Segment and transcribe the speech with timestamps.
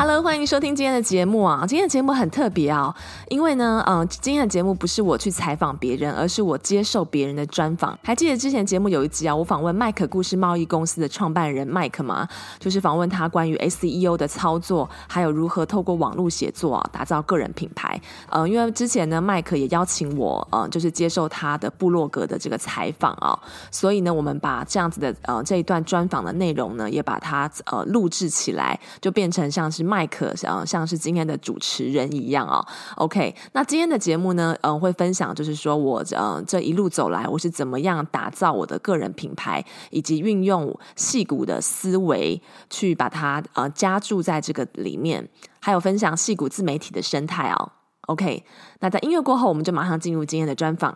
[0.00, 1.64] Hello，欢迎收听今天的节目啊！
[1.66, 2.94] 今天的节目很特别啊，
[3.30, 7.98] 因为呢，嗯、呃，今天的节目不是我去采访别人，而是我接受别人的专访。
[8.04, 12.28] 还记得之前节目有一集啊，我访问麦可故事贸易公司的创办人麦克吗？
[12.60, 18.00] 就是访问他关于 SEO 的操作，还有如何透过网络写作啊，打造个人品牌。
[18.30, 23.36] 呃，因为之前呢，麦克也邀请我，呃，就是接受他的部落格的这个采访啊，
[23.72, 29.87] 所以呢，我们把这样子的呃这一段专访的内容呢，也把它呃录制起来，就变成像是。
[29.88, 45.26] 麦克像像是今天的主持人一样啊、哦，OK，那今天的节目呢，嗯，会分享就是说我嗯这一路走来，我是怎么样打造我的个人品牌，以及运用戏骨的思维去把它呃加注在这个里面，
[45.60, 47.72] 还有分享戏骨自媒体的生态哦
[48.08, 48.44] ，OK，
[48.80, 50.94] 那在音乐过后，我们就马上进入今天的专访。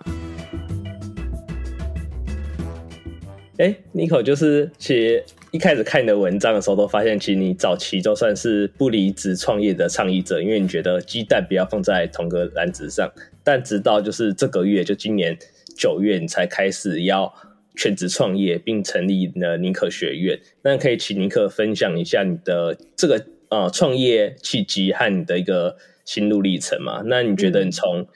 [3.62, 13.08] 哎，尼可就是其实一开始看你的文章的时候，都发现其实你早期就算是不离职创业的倡议者，因为你觉得鸡蛋不要放在同个篮子上。
[13.44, 15.38] 但直到就是这个月，就今年
[15.76, 17.32] 九月，你才开始要
[17.76, 20.40] 全职创业，并成立了尼克学院。
[20.62, 27.02] 那可以请尼克分享一下你的这个呃创业契机和你的一个心路历程吗？
[27.06, 28.06] 那你觉得你从、嗯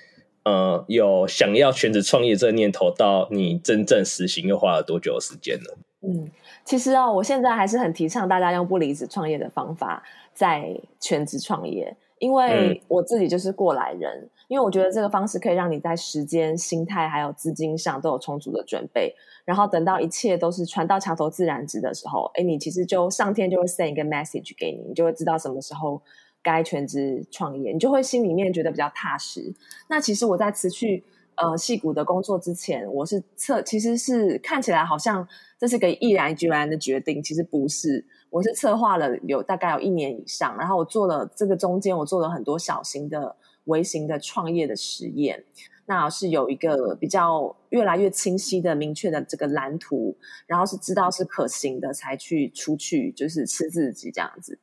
[0.47, 5.71] 呃，有想要全职创业这个念头，到你真正实行又花了多久的时间呢？
[6.03, 6.31] 嗯，
[6.65, 19.13] 其实啊、哦，我现在还是很提倡大家用不离职创业的方法在全职创业，因为我自己就是过来人，嗯、因为我觉得这个方式可以让你在时间、心态还有资金上都有充足的准备，
[19.45, 26.01] 然后等到一切都是船到桥头自然直的时候，哎，你其实就上天就会 send 一个 message 给你，你就会知道什么时候。
[26.47, 29.53] 该全职创业，你就会心里面觉得比较踏实。
[29.89, 31.03] 那其实我在辞去
[31.35, 35.27] 呃戏骨的工作之前，我是策其实是看起来好像
[35.59, 38.05] 这是个毅然决然的决定，其实不是。
[38.31, 43.35] 我是策划了有大概有一年以上，然后我做了这个中间，我做了很多小型的、
[43.65, 45.43] 微型的创业的实验。
[45.89, 50.17] 那是有一个比较越来越清晰的、明确的这个蓝图，
[50.49, 54.59] 然后是知道是可行的，才去出去就是吃自己这样子。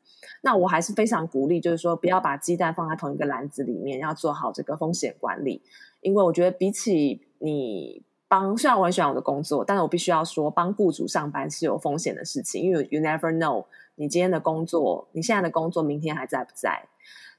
[0.46, 5.62] 那我还是非常鼓励，就是说不要把鸡蛋放在同一个篮子里面，要做好这个风险管理。
[6.02, 13.64] 因为我觉得比起你帮，虽然我很喜欢我的工作，但是我必须要说，帮雇主上班是有风险的事情，因为 you never know
[13.96, 16.90] 你今天的工作，你现在的工作明天还在不在。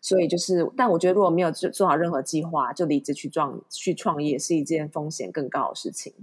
[0.01, 6.15] 所以就是，但我觉得如果没有做做好任何计划，就离职去创去创业是一件风险更高的事情。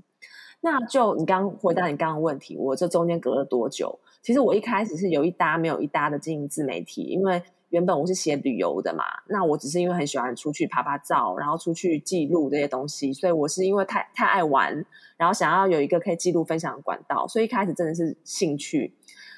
[0.62, 4.00] 那就你刚回答你刚刚问题，我这中间隔了多久？
[4.22, 14.86] 其实我一开始是有一搭没有一搭的经营自媒体，因为原本我是写旅游的嘛，那我只是因为很喜欢出去拍拍照，然后出去记录这些东西，所以我是因为太太爱玩，
[15.18, 18.94] 然后想要有一个可以记录分享的管道，所以一开始真的是兴趣。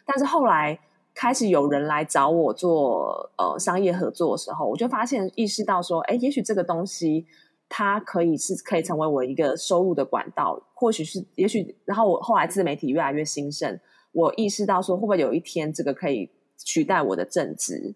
[0.06, 0.78] 但是后来
[1.14, 7.26] 开始有人来找我做呃商业合作的时候，我就发现意识到说，哎，也许这个东西
[7.70, 13.80] 它可以是可以成为我一个收入的管道，或许是也许，然后我后来自媒体越来越兴盛。
[14.14, 17.94] 我意识到说，会不会有一天这个可以取代我的正职，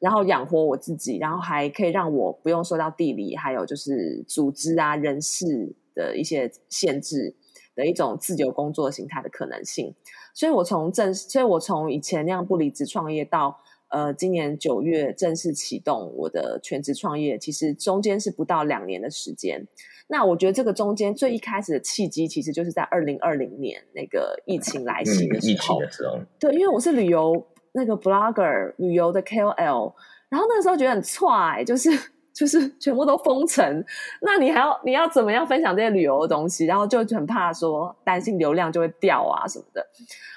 [0.00, 7.34] 然后养活我自己，然后还可以让我不用受到地理还有就是组织啊人事的一些限制
[7.74, 9.94] 的一种自由工作形态的可能性。
[10.34, 13.60] 所以我从正，所以我从以前那样不离职创业到
[13.94, 19.64] 呃今年九月正式启动我的全职创业，其实中间是不到两年的时间。
[20.08, 25.46] 那我觉得这个中间最一开始的契机，其实就是在二零二零年那个疫情来袭的时候。
[25.46, 26.18] 嗯、疫情的时候。
[26.40, 29.94] 对，因为我是旅游那个 blogger，旅游的 KOL，
[30.28, 31.88] 然后那个时候觉得很 踹，就是
[32.34, 33.84] 就是 全部都封城，
[34.20, 36.66] 那你还要你要怎么样分享这些旅游的东西？
[36.66, 39.86] 然后就很怕说担心流量就会掉啊什么的。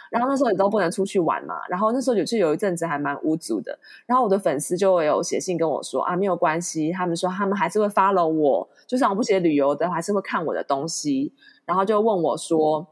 [0.10, 3.78] 然后那时候也都不能出去玩嘛，然后那时候有就有一阵子还蛮无助的。
[4.06, 11.34] 然后我的粉丝就会有写信跟我说啊，没有关系，他们说他们还是会 follow 我，就算我不写旅游的，还是会看我的东西。
[11.66, 12.88] 然后就问我说，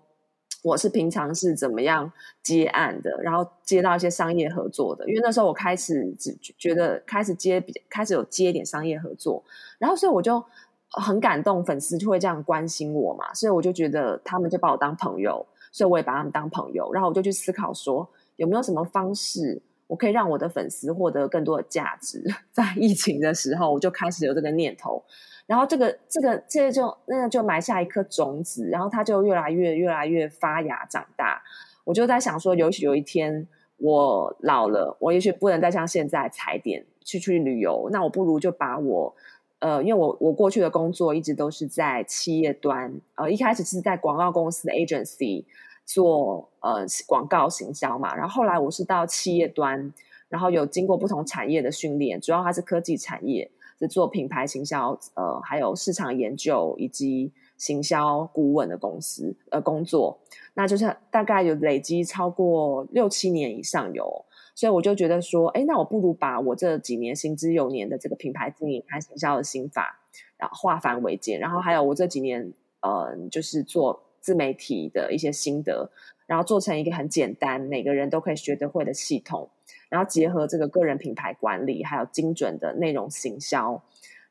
[0.66, 5.08] 我是平常是怎么样接案的，然后接到一些商业合作的。
[5.08, 9.44] 因为那时候我开始只觉得开始接，开始有接一点商业合作，
[9.78, 10.44] 然后所以我就
[10.90, 15.46] 很感动，粉丝就会这样关心我嘛，所以我就觉得他们就把我当朋友。
[15.72, 22.24] 所以我也把他们当朋友，然后我就去思考说，有没有什么方式我可以让我的粉丝获得更多的价值。
[22.54, 25.04] 在疫情的时候，我就开始有这个念头，
[25.46, 31.42] 然后这个这个这个就那个就埋下一颗种子，然后它就越来越越来越发芽长大。
[31.84, 33.48] 我就在想说，有有一天
[33.78, 39.16] 我老了，我也许不能再像现在踩点去去旅游，那我不如就把我。
[39.60, 45.46] 呃，因为我我过去的工作一直都是在企业端，呃，一开始是在广告公司的 agency
[45.86, 49.92] 做呃广告行销嘛，然后后来我是到企业端，
[50.28, 60.20] 然后有经过不同产业的训练，主要它是科技产业，是做品牌行销，呃，还有市场研究以及行销顾问的公司呃工作，
[60.54, 64.26] 那就是大概有累积超过六七年以上有。
[64.58, 70.00] 所以我就觉得说，哎，那我不如把我这几年行之有年的这个品牌经营和行销的心法，
[70.38, 75.92] 然后化繁为简，然后还有我这几年呃，就是做自媒体的一些心得，
[76.26, 79.50] 然后做成一个很简单，每个人都可以学得会的系统，
[79.90, 83.82] 然后结合这个个人品牌管理，还有精准的内容行销，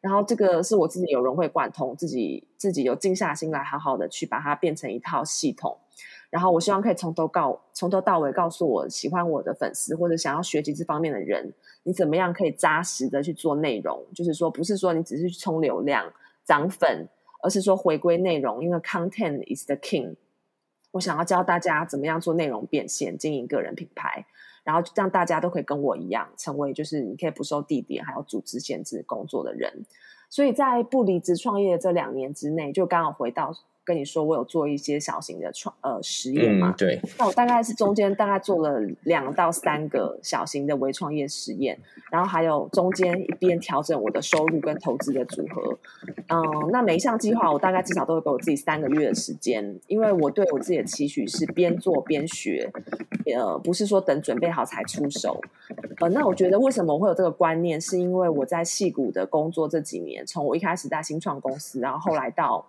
[0.00, 5.78] 然后这个是我自己有融会贯通，自己自己有静下心来，好好的去把它变成一套系统。
[6.30, 11.54] 然后我希望可以从头告从头到尾告诉我喜欢我的粉丝或者想要学习这方面的人，
[11.84, 14.04] 你怎么样可以扎实的去做内容？
[14.12, 16.12] 就是说，不是说你只是去冲流量、
[16.44, 17.08] 涨粉，
[17.40, 20.16] 而是说回归内容，因为 content is the king。
[20.90, 24.26] 我想要教大家怎么样做内容变现、经营个人品牌，
[24.64, 29.84] 然后让大家都可以跟我一样，成为就是你可以不受地点还有组织限制工作的人。
[30.28, 33.54] 所以在不离职创业这两年之内，就刚好回到。
[33.84, 36.70] 跟你说，我有做一些小型的创呃实验嘛？
[36.70, 37.00] 嗯，对。
[37.18, 41.78] 那我大概是中间大概做了两到三个小型的微创业实验，
[42.10, 45.78] 然后还有中间一边调整我的收入跟投资的组合。
[46.28, 52.72] 嗯，那每一项计划我大概至少都会给我自己三个月的时间，因为我对我自己的期许是边做边学，
[53.36, 55.38] 呃，不是说等准备好才出手。
[55.98, 62.66] 呃，那我觉得为什么我会有这个观念，是因为我在戏谷的工作这几年，从我一开始在新创公司，然后后来到。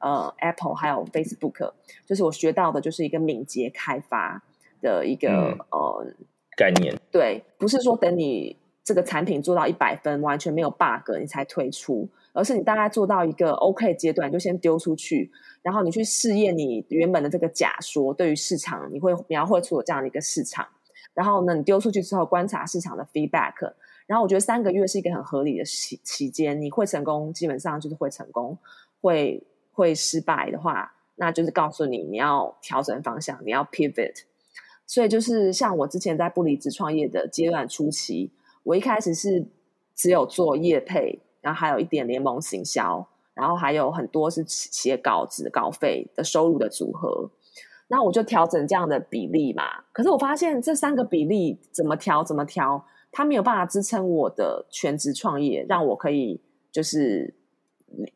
[0.00, 1.72] 呃，Apple 还有 Facebook，
[2.06, 4.42] 就是我学到的，就是一个敏捷开发
[4.80, 6.06] 的一个、嗯、呃
[6.56, 6.98] 概念。
[7.12, 15.30] 对，不是说等你这个产品做到一百分，完全没有 bug，你才推出，而是你大概做到一个 OK 阶段，就先丢出去，
[15.60, 20.66] 然后你去试验你原本的这个假说对于市场，你会描绘出有这样的一个市场，
[21.12, 23.74] 然后呢，你丢出去之后观察市场的 feedback，
[24.06, 28.56] 然后我觉得三个月是一个很合理的期期间，你会成功，基本上就是会成功，
[29.02, 29.46] 会。
[29.72, 34.24] 会失败的话，那就是告诉你你要调整方向，你要 pivot。
[34.86, 38.32] 所以就是像我之前在不离职创业的阶段初期，
[38.64, 39.46] 我一开始是
[39.94, 47.30] 只有做业配，然后还有一点联盟行销，然后还有很多是写稿子稿费的收入的组合。
[47.86, 49.62] 那我就调整这样的比例嘛。
[49.92, 56.40] 可是我发现这三个比例怎么调怎么调，它没有办法支撑我的全职创业，让我可以
[56.72, 57.34] 就是。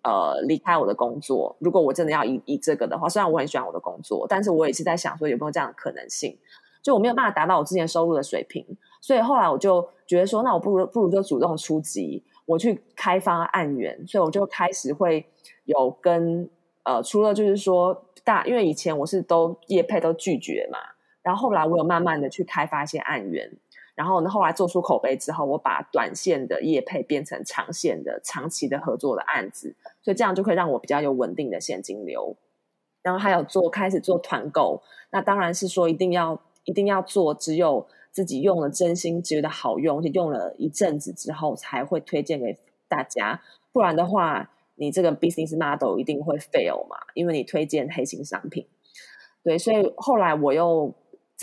[0.03, 1.57] 呃，离开我的工作。
[1.59, 6.39] 如果我真的要以以这个的话，虽然我很喜欢我的工作，但是我也是在想说有没有这样的可能性。
[6.83, 8.63] 就我没有办法达到我之前收入的水平，
[9.01, 14.07] 所以后来我就觉得说，那我不如不如就主动出击，我去开发案源。
[14.07, 15.27] 所以我就开始会
[15.65, 16.49] 有跟
[16.83, 20.79] 呃，除了就是说大，因为以前我是都业配都拒绝嘛，
[21.23, 23.51] 然后后来我有慢慢的去开发一些案源。
[23.95, 32.37] 然后呢，后来做出口碑之后，我把短线的业配变成长线的、长期的合作的案子，所以这样就可以让我比较有稳定的现金流。
[33.03, 42.59] 然后还有做开始做团购，那当然是说一定要一定要做，只有自己用了真心觉得好用，而且用了一阵子之后才会推荐给
[42.89, 43.41] 大家，
[43.73, 48.67] 不然的话，你这个 business model 一定会 fail 嘛，因为你推荐黑心商品。
[49.45, 50.93] 对，所以后来我又。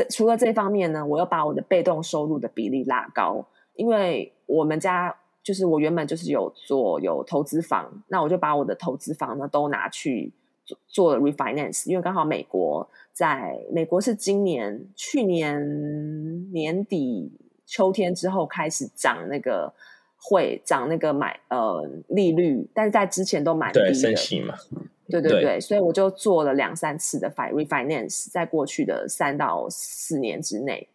[0.09, 10.31] 除了这方面呢，我又把我的被动收入的比例拉高，因为我们家就是我原本就是有做有投资房，那我就把我的投资房呢都拿去
[10.65, 17.31] 做做 refinance，因为刚好美国在美国是今年去年年底
[17.65, 19.73] 秋天之后开始涨那个
[20.17, 24.53] 会涨那个买呃利率，但是在之前都蛮低的，对，升息嘛。
[25.11, 30.87] 对对对，对，所以我就做了两三次的 refinance，在过去的三到四年之内，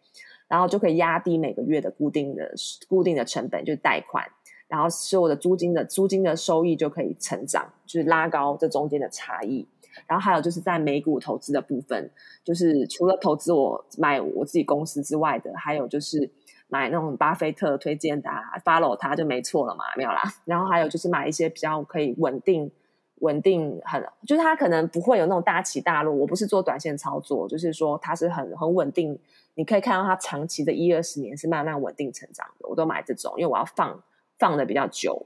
[0.47, 2.53] 然后就可以压低每个月的固定的
[2.89, 4.25] 固定的成本，就是贷款，
[4.67, 9.67] 然后所有的租金的租金的收益就可以成长，就是拉高这中间的差异。
[10.05, 12.11] 然后还有就是在美股投资的部分，
[12.43, 16.29] 就是除了投资我买我自己公司之外的，还有就是
[16.67, 20.21] 买那种巴菲特推荐的，啊，follow 他就没错了嘛，没有啦。
[20.45, 22.71] 然后还有就是买一些比较可以稳定。
[23.19, 26.13] 稳定很，就是它可能不会有那种大起大落。
[26.13, 29.17] 我不是做短线操作，就是说它是很很稳定，
[29.55, 32.67] 你可以看到它长期的一二十年是慢慢稳定成长的。
[32.67, 34.03] 我都买这种，因为我要放
[34.37, 35.25] 放的比较久。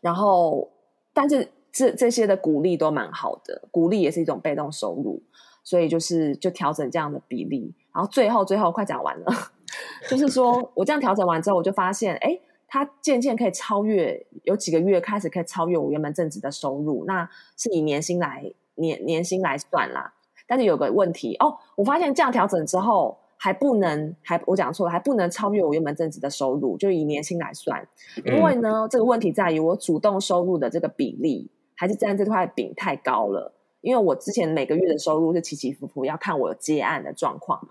[0.00, 0.68] 然后，
[1.12, 5.22] 但是这这些的股利都蛮好的，股利也是一种被动收入，
[5.62, 7.72] 所以就是就调整这样的比例。
[7.92, 9.26] 然后最后最后快讲完了，
[10.10, 12.38] 就是说我这样调整完之后，我就发现，哎。
[12.74, 20.12] 它渐渐可以超越，有几个月开始可以超越我原本正职的收入，那是以年薪来年年薪来算啦。
[20.48, 27.86] 但是有个问题哦，我发现这样调整之后还不能，还我讲错了，还不能超越我原本正职的收入，就以年薪来算。
[28.24, 33.53] 因为呢，嗯、这个问题在于我主动收入的这个比例还是占这块饼太高了。
[33.84, 37.68] 因为我之前每个月的收入是起起伏伏，要看我接案的状况嘛。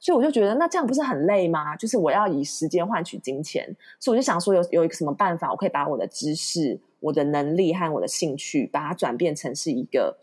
[0.00, 1.76] 所以我就觉得，那这样不是很累吗？
[1.76, 10.16] 就是我要以时间换取金钱，所以我就想说有，有一个什么办法，我可以把我的知识、我的能力和我的兴趣，把它转变成是一个，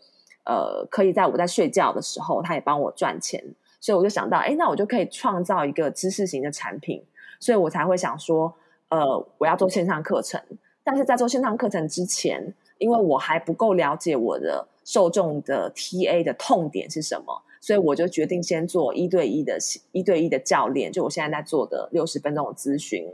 [0.44, 3.40] 呃，可以在我在睡觉的时候，他也帮我赚钱。
[3.80, 7.00] 所以我就想到，哎，那我就可以创造一个知识型的产品，
[7.38, 8.52] 所以我才会想说，
[8.88, 10.42] 呃，我要做线上课程。
[10.82, 17.42] 但是在做线上课程之前，因为我还不够了解我的受众的 TA 的痛点是什么。
[17.60, 19.58] 所以我就决定先做一对一的
[19.90, 23.04] 一对一的教练，就我现在在做的六十分钟的咨询，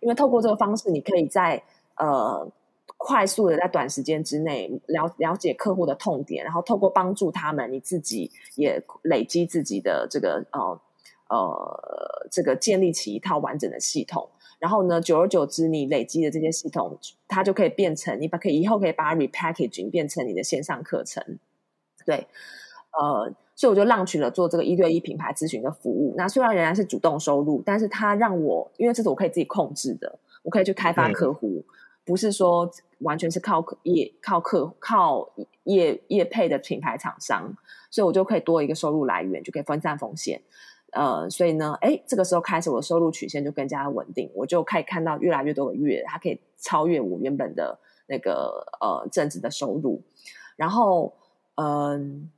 [0.00, 1.60] 因为透过这个方式，你可以在
[1.96, 2.48] 呃
[2.96, 10.80] 快速的在短时间之内了了解客户的痛点，然后透过帮助他们，你自己也累积自己的这个呃
[11.28, 21.38] 呃这个建立起一套完整的系统，然后呢，久而久之，你累积的这些系统，它就可以变成你把可以以后可以把它 repackaging 变成你的线上课程，
[22.04, 22.26] 对，
[22.98, 23.34] 呃。
[23.60, 26.14] 所以我就 launch 了做这个一对一品牌咨询的服务。
[26.16, 31.74] 那虽然仍然是主动收入，但是它让我，因为这是我可以自己控制的，我可以去开发客户，嗯、
[32.04, 35.28] 不是说完全是靠业、靠客、靠
[35.64, 37.52] 业业配的品牌厂商。
[37.90, 40.40] 所以我就可以多一个收入来源，就可以分散风险。
[40.92, 50.02] 呃，所以呢，哎，这个时候开始我的收入曲线就更加稳定，我就可以看到越来越多的月，它可以超越我原本的那个呃正职的收入。
[50.56, 51.14] 然后，
[51.56, 52.30] 嗯、呃。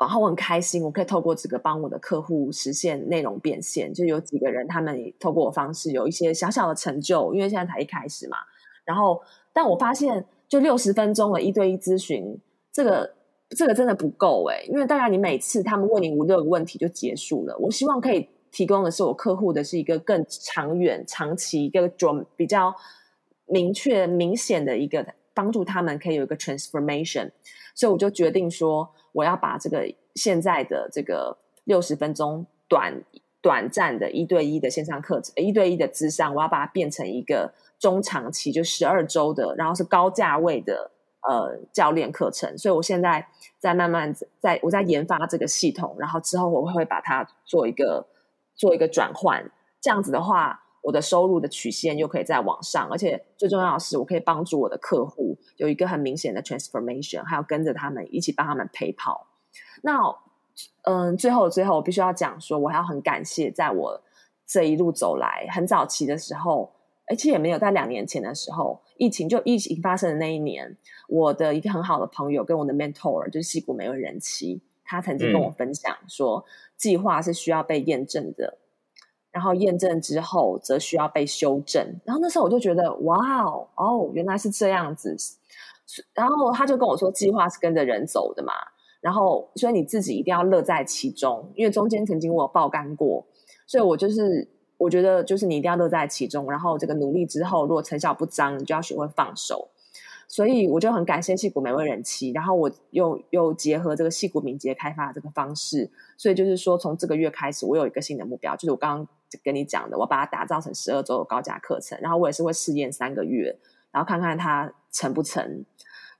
[0.00, 8.38] 然后我很开心，我可以透过这个帮我的客户实现内容变现，就有几个人他们透过我方式有一些小小的成就，因为现在才一开始嘛。
[8.86, 9.20] 然后，
[9.52, 12.40] 但我发现就六十分钟的一对一咨询，
[12.72, 13.12] 这个
[13.56, 17.56] 这个真的不够诶，因为大概你每次他们问你五六个问题就结束了。
[17.58, 22.74] 我希望可以提供的是我客户的是一个更长远、长期一个准比较
[23.46, 27.30] 明确、明显的一个帮助他们可以有一个 transformation，
[27.74, 28.90] 所以我就决定说。
[29.12, 33.02] 我要把这个现在的这个六十分钟短
[33.42, 40.92] 短暂的一对一的线上课程，一对一的咨商，我要把它变成一个中长期，就十二周的，然后是高价位的
[41.28, 42.56] 呃教练课程。
[42.56, 43.26] 所以我现在
[43.58, 48.06] 在慢慢在我在研发这个系统，然后之后我会把它做一个
[48.54, 49.50] 做一个转换，
[49.80, 50.64] 这样子的话。
[50.82, 59.26] 我的收入的曲线又可以再往上，而且最重要的是，我可以帮助我的客户有一个很明显的 transformation，还要跟着他们一起帮他们陪跑。
[59.82, 60.00] 那
[60.84, 64.00] 嗯，最后最后，我必须要讲说，我还要很感谢，在我
[64.46, 66.72] 这一路走来很早期的时候，
[67.10, 70.76] 而且也没有在两年前的时候，疫情就疫情发生的那一年，
[71.08, 76.44] 我的一个很好的朋友跟我的 mentor 就是西谷没有人妻，他曾经跟我分享说，
[76.76, 78.58] 计划是需要被验证的。
[79.32, 82.00] 然后验证之后，则需要被修正。
[82.04, 85.16] 然后那时候我就觉得，哇哦，哦，原来是这样子。
[86.14, 88.52] 然后他就跟我说，计划是跟着人走的嘛。
[89.00, 93.26] 然后，所以你自己一定要乐在其中，因为中间曾经我有爆肝过。
[93.66, 94.48] 所以我就是，
[94.80, 96.50] 我觉得就是你一定要乐在其中。
[96.50, 99.68] 然后这个努力之后，如果成效不彰，你就要学会放手。
[100.26, 109.08] 所以我就很感谢矽谷玫瑰人妻，然后我又又结合这个戏骨敏捷开发的这个方式，所以就是说从这个月开始，我有一个新的目标，就是我刚刚
[109.42, 113.58] 跟你讲的，我把它打造成十二周的高价课程，然后我也是会试验三个月，
[113.90, 115.64] 然后看看它成不成，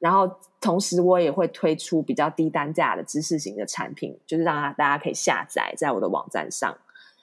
[0.01, 0.29] 然后
[0.61, 6.77] 同时我也会推出比较低单价的知识型的产品，就是让大家可以下载在我的网站上，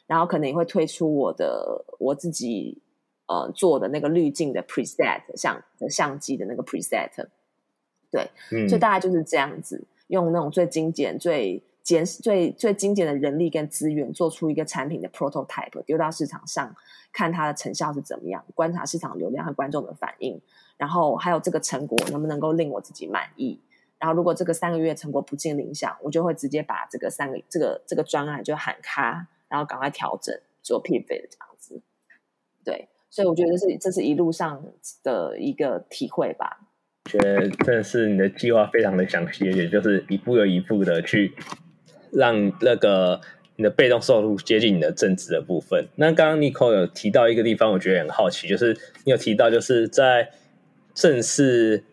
[0.08, 2.82] 然后可能也会推出我的我自己。
[3.30, 7.12] 呃，做的那个滤镜的 preset 相的相机的那个 preset，
[8.10, 16.74] 对，嗯，所以大概就是这样子，用那种最精简、最简、最最精简的人力跟资源，做出一个产品的 prototype，丢到市场上，
[17.12, 20.40] 看它的成效是怎么样，观察市场流量和观众的反应，
[20.78, 23.60] 然后还有这个成果能不能够令我自己满意。
[24.00, 31.82] 然后如果这个三个月成果不尽理想，我就会直接把这个三个这个这个专案就喊卡，然后赶快调整做匹配的这样子，
[32.64, 32.88] 对。
[33.10, 34.64] 所以我觉得是这是一路上
[35.02, 36.60] 的一个体会吧。
[37.06, 41.34] 觉得真的是你的计划非常的详细，也就是一步又一步的去
[42.12, 43.22] 让那个
[43.56, 45.88] 你的被动收入接近你的正职的部分。
[45.96, 50.30] 那刚刚 Nicole 有提到一个地方，我觉得很好奇，就是你有提到就是在
[50.94, 51.86] 正式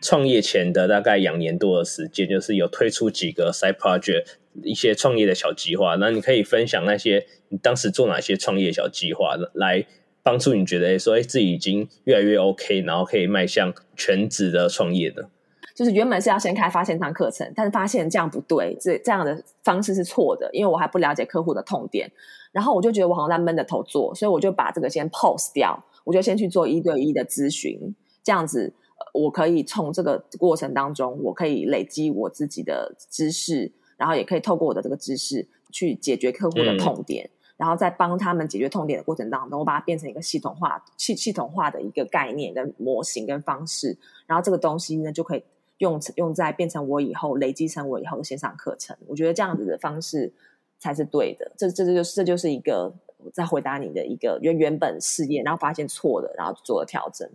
[0.00, 4.24] 创业前的大概两年多的时间，就是有推出几个 side project
[4.62, 5.96] 一些创业的小计划。
[5.96, 9.86] 那你可以分享那些你当时做哪些创业小计划来
[10.22, 15.28] 帮助你觉得说，哎，自己已经越来越 OK，然后可以迈向全职的创业的。
[15.74, 22.10] 就是原本是要先开发线上课程，但是发现这样不对，这这样的方式是错的，因为我还不了解客户的痛点。
[22.52, 28.74] 然后我就觉得我好像在闷着头做，所以我就把这个先 pause 掉，我就先去做一对一的咨询，这样子
[29.12, 37.24] 我可以从这个过程当中，我可以累积我自己的知识，然后也可以透过我的这个知识去解决客户的痛点。
[37.26, 43.94] 嗯然后在帮他们解决痛点的过程当中，我把它变成一个系统化、系系统化的一个概念跟模型跟方式，
[44.26, 45.42] 然后这个东西呢就可以
[45.76, 48.96] 用用在变成我以后累积成我以后的线上课程。
[49.06, 50.32] 我觉得这样子的方式
[50.78, 51.52] 才是对的。
[51.54, 52.90] 这这就是这就是一个
[53.34, 57.28] 在回答你的一个原原本试验，然后发现错的，然后做了调整。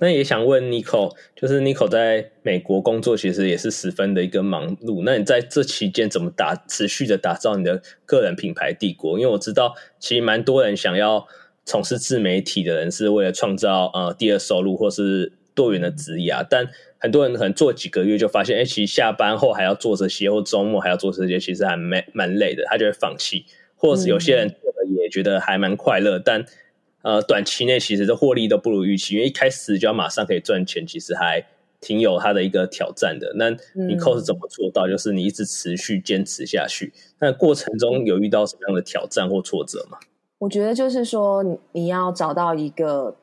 [0.00, 5.02] 那也想问 Nico，就是 Nico 在美国工作，其实也是十分的一个忙碌。
[5.04, 9.18] 那你在这期间怎么打持续的打造你的个人品牌帝国？
[9.18, 11.26] 因为我知道，其实蛮多人想要
[11.64, 16.34] 从事自媒体的人，是为了创造呃第二收入或是多元的职业。
[16.48, 16.68] 但
[16.98, 23.44] 很多人可能做几个月就发现，哎、其实下班后还要做这些，或周末还要做这些，其实还蛮蛮累的，他就会放弃。
[23.80, 26.44] 或者是有些人做的也觉得还蛮快乐，但
[27.02, 31.46] 呃，短期内其实的获利都不如预期，因为一开始就要马上可以赚钱，其实还
[31.80, 33.32] 挺有它的一个挑战的。
[33.36, 34.88] 那 Nicole 是怎么做到？
[34.88, 39.98] 就是你一直持续坚持下去，那过程中有遇到什么样的挑战或挫折吗？
[40.38, 43.16] 我觉得就是说，你要找到一个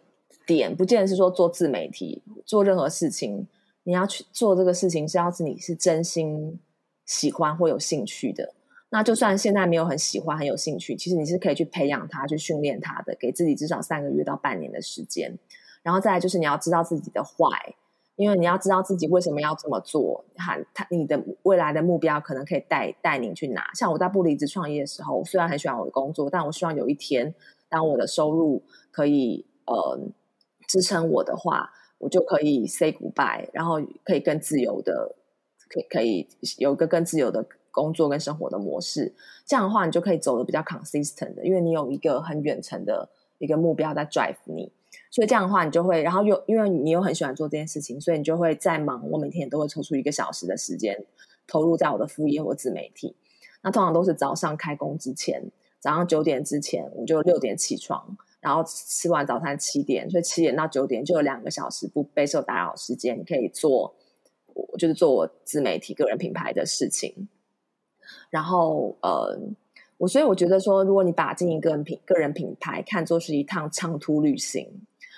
[0.45, 3.47] 点，不见得是说做自媒体，做任何事情，
[3.83, 6.59] 你要去做这个事情，是要是你是真心
[7.05, 8.53] 喜欢或有兴趣的。
[8.95, 15.37] 那就算现在没有很喜欢、很有兴趣，其实你是可以去培养它、去训练它的，给自己至少三个月到半年的时间。
[15.83, 17.75] 然后再来就是你要知道自己的坏
[18.15, 23.69] 因为你要知道自己为什么要这么做，哈，他你的未来的目标可能可以带带你去拿。
[23.73, 27.35] 像我在不离职创业的时候，虽然很喜欢我的工作，但我希望有一天，
[27.67, 29.99] 当我的收入可以呃
[30.69, 35.13] 支撑我的话，我就可以 say goodbye，然后可以更自由的，
[35.67, 36.29] 可以可以
[36.59, 37.45] 有一个更自由的。
[37.75, 39.13] 工作跟生活的模式，
[39.45, 44.71] 这样的话，你就可以走得比较 consistent 的，因为你有一个很远程的一个目标在 drive 你，
[45.11, 51.05] 所以这样的话，你就会，然后又因为你又很喜欢做这件事情，所以你就会再忙，我每天都会抽出一个小时的时间
[51.45, 53.13] 投入在我的副业或自媒体。
[53.61, 55.43] 那通常都是早上开工之前，
[55.79, 63.93] 早上九点之前，我就六点起床，然后吃完早餐七点，所以七点到九点就有两个小时不备受打扰时间，你可以做，
[64.53, 67.27] 我就是做我自媒体个人品牌的事情。
[68.29, 69.37] 然后，呃，
[69.97, 74.67] 我所以我觉得说，如果你把经营个人品个人品牌看作是一趟长途旅行，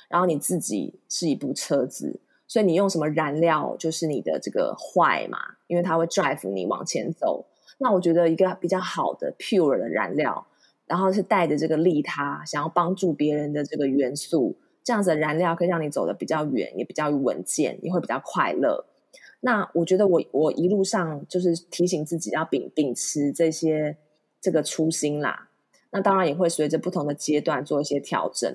[0.10, 7.46] 然后你自己是一部车子，所以你用什么燃料，就是你的这个坏嘛，因为它会 drive 你往前走。
[7.80, 10.48] 那我觉得一个比较好的 pure 的燃料，
[10.86, 18.86] 然后是带着这个利他，想要帮助别人的这个元素，这样子的燃料可以让你走得比较远，也比较稳健，也会比较快乐。
[19.48, 23.96] 那我觉得我我一路上就是提醒自己要秉秉持这些
[24.42, 25.48] 这个初心啦。
[25.92, 28.54] 那当然也会随着不同的阶段做一些调整。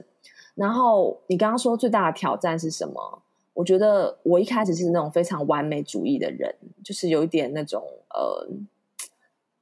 [0.55, 3.23] 然后你刚刚说最大的挑战是什么？
[3.55, 8.47] 我觉得我一开始是那种非常完美主义的人，就是有一点那种呃，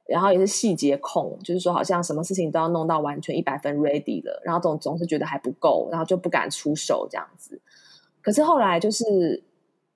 [0.06, 7.60] 然后也是细节控，就是说好像什么事情都要弄到完全一百分 ready 了，然后总总是觉得还不够，然后就不敢出手这样子。
[8.20, 9.44] 可是后来就是。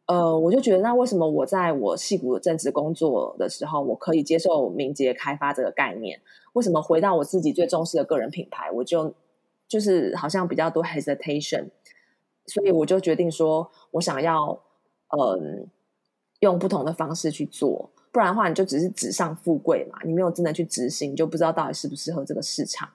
[0.06, 6.20] 呃，我就觉得，那为什么我在我戏谷的正职工作的时候，我可以接受敏捷开发这个概念？
[6.52, 9.14] 为什么回到我自己最重视的个人品牌，我就
[9.66, 11.70] 就是好像比较多 hesitation？
[12.46, 14.60] 所以我就决定说，我想要
[15.16, 15.68] 嗯、
[16.40, 22.88] 用不同的方式去做，不然的话，你就只是纸上富贵嘛，你没有真的去执行，就不知道到底适不适合这个市场。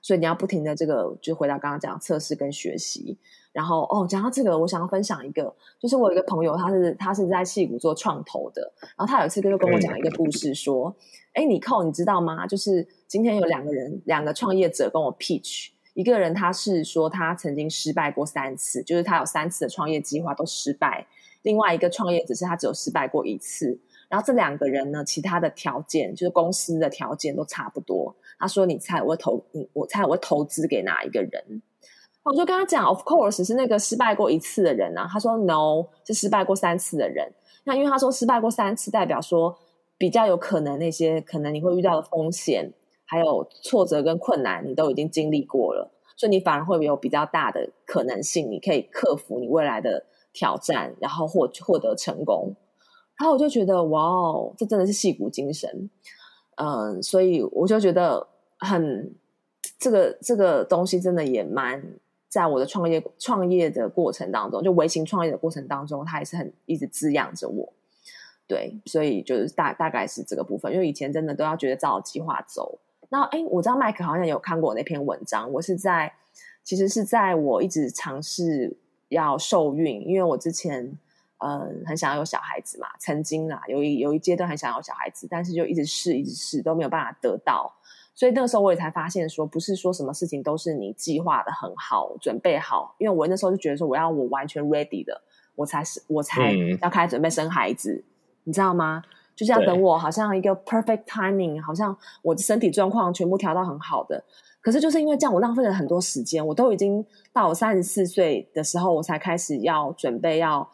[0.00, 3.18] 所以你要不停的这个，就回到刚刚讲测试跟学习。
[3.58, 10.94] 然后哦，讲到这个，我想要分享一个，就是我有一个朋友，他是他是在戏谷做创投的，然后他有一次就跟我讲一个故事，说
[11.34, 12.46] ：“哎，你扣，你知道吗？
[12.46, 21.04] 就是今天有两个人，两个创业者跟我 pitch，一个人他是说他曾经失败过三次，就是他有三次的创业计划都失败；
[21.42, 23.76] 另外一个创业者是他只有失败过一次。
[24.08, 28.14] 然后这两个人呢，其他的条件就是公司的条件都差不多。
[28.38, 31.60] 他说：你猜我会投你，我猜我会投资给哪一个人？”
[32.28, 35.08] 我就跟他讲，Of course 是那个失败过一次的人啊。
[35.10, 37.32] 他说 No，是失败过三次的人。
[37.64, 39.56] 那因为他说失败过三次，代表说
[39.96, 42.70] 比较有可能那些可能你会遇到的风险，
[43.06, 52.54] 还有挫折跟困难，你都已经经历过了，所以你反而会有比较大的可能性，你可以克服你未来的挑战，然后获获得成功。
[53.18, 55.90] 然后我就觉得，哇哦，这真的是戏骨精神。
[56.56, 58.26] 嗯，所以我就觉得
[58.58, 59.14] 很
[59.78, 61.82] 这个这个东西真的也蛮。
[62.28, 67.72] 在我的创业创业的过程当中，就微型创业的过程当中，它也是很一直滋养着我。
[68.46, 70.72] 对，所以就是大大概是这个部分。
[70.72, 72.78] 因为以前真的都要觉得照计划走。
[73.10, 75.50] 那哎，我知道麦克好像有看过我那篇文章。
[75.52, 76.12] 我是在
[76.62, 78.76] 其实是在我一直尝试
[79.08, 80.98] 要受孕，因为我之前
[81.38, 87.74] 嗯很想要有小孩子嘛，曾经啊有一有一阶段很想要小孩子，但是就一直试一直试都没有办法得到。
[88.18, 92.92] 所以那个时候我也才发现说，不是说什么事情都是你计划的很好，准备好。
[92.98, 95.22] 因为我那时候就觉得说，我要我完全 ready 的，
[95.54, 96.52] 我才是我才
[96.82, 98.04] 要开始准备生孩子，嗯、
[98.42, 99.04] 你知道吗？
[99.36, 104.24] 就是要等我好像一个 perfect timing，好像我的身体状况全部调到很好的。
[104.60, 106.44] 可是就是因为这样，我浪费了很多时间。
[106.44, 110.68] 我都已经到我三十四岁的时候，我才开始要准备要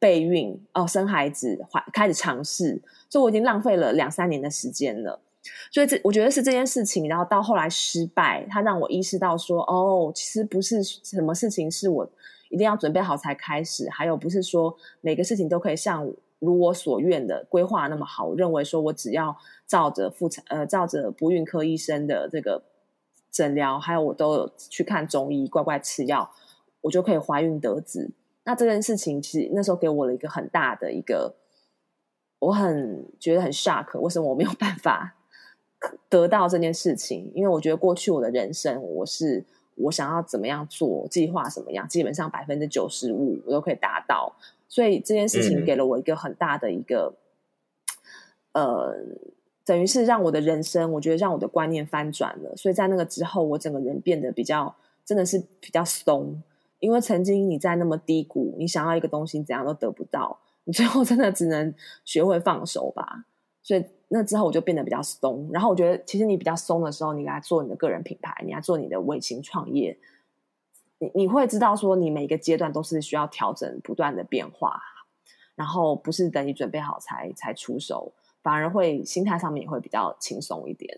[0.00, 5.20] 备孕哦，生孩子，怀开始尝试，所以我已经浪费了两三年的时间了。
[5.70, 12.08] 所以这我觉得是这件事情，然后到后来失败，他让我意识到说，哦，其实不是什么事情是我
[12.48, 18.26] 一定要准备好才开始，还有不是说每个事情都可以像如我所愿的规划那么好。
[18.26, 22.62] 我认为说我只要照着妇产呃照着不孕科医生的这个
[23.30, 26.30] 诊疗，还有我都去看中医，乖乖吃药，
[26.82, 28.12] 我就可以怀孕得子。
[28.44, 31.34] 那这件事情其实那时候给我了一个很大的一个，
[32.38, 35.16] 我很觉得很 shock，为什么我没有办法？
[36.08, 44.32] 得到这件事情，因为我觉得过去我的人生，我是我想要怎么样做计划，什么样，基本上百分之九十五我都可以达到，
[44.68, 47.14] 所以这件事情给了我一个很大的一个，
[48.52, 48.96] 嗯、呃，
[49.64, 56.42] 等于是让我的人生，我觉得让我的观念翻转了，所以在那个之后，我整个人变得比较，真的是比较松，
[56.78, 63.24] 因为曾经你在那么低谷，你想要一个东西，怎样都得不到，你最后真的只能学会放手吧，
[63.62, 63.84] 所以。
[64.14, 69.96] 那之后我就变得比较松，然后我觉得其实你比较松的时候，你来做你的个人品牌，你来做你的微型创业，
[70.98, 74.82] 你你会知道说你每一个阶段都是需要调整、不断的变化，
[75.54, 80.94] 然后不是等你准备好才才出手，反而会心态上面也会比较轻松一点。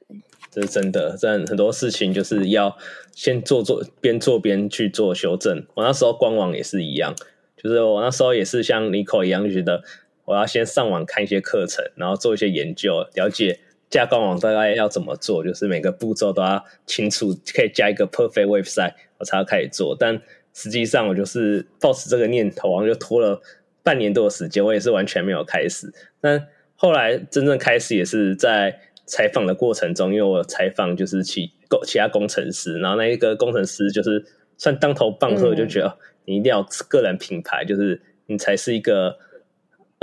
[0.51, 2.77] 这是真的，这很多事情就是要
[3.13, 5.65] 先做做，边做边去做修正。
[5.75, 7.15] 我那时候官网也是一样，
[7.57, 9.85] 就是我那时候也是像 Nico 一样就觉得。
[10.25, 13.61] 我要先上网看一些课程，然后做一些研究，了解
[13.91, 19.95] 架官网大概要怎么做，就是每个步骤都要清楚，可以加一个 perfect website，我才要开始做。
[19.99, 20.19] 但
[20.55, 23.41] 实际上，我就是抱持这个念头，然后就拖了
[23.83, 25.93] 半年多的时间，我也是完全没有开始。
[26.21, 34.25] 但后来真正开始也是在采访的过程中，因为我采访就是其工其他工程师，然后那一个工程师就是
[34.57, 39.19] 算当头棒喝，就觉得你一定要个人品牌，就是你才是一个。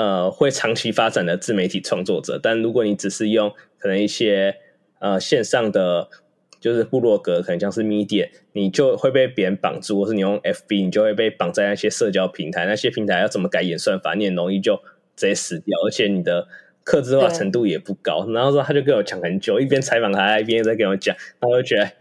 [0.01, 4.55] 呃，会长期发展的自媒体创作者，但如果你只是用可能一些
[4.97, 6.09] 呃线上的，
[6.59, 14.75] 就是部落格，可能像是 Medium，你就会被别人绑住，或是你用 FB，你就会被绑在那些社交平台，那些平台要怎么改演算法，你很容易就
[15.15, 16.47] 直接死掉，而且你的
[16.83, 18.27] 客制化程度也不高。
[18.31, 21.91] 然后说他就跟我讲很久，一边采访他，一边在跟我讲，然后我就觉得。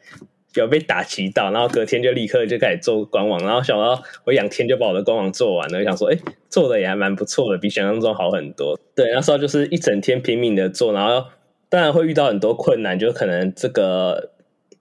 [0.55, 8.77] 有被打击到，然后隔天就立刻就开始做官网，然后想到我两天就把我的官网做完了，我想说，哎，做的也还蛮不错的，比想象中好很多。
[8.97, 11.25] 对，那时候就是一整天拼命的做，然后
[11.69, 14.33] 当然会遇到很多困难，就可能这个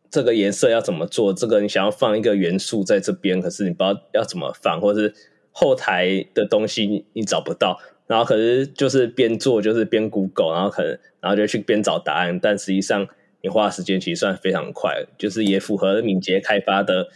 [0.09, 5.13] 这个颜色要怎么做，这个你想要放一个元素在这边，可是你不知道要怎么放，或是
[5.51, 13.07] 后台的东西你找不到，然后可是就是边做就是边 Google，然后可能然后就去边找答案，但实际上。
[13.41, 17.07] 你花的时间其实算非常快，就是也符合敏捷开发的，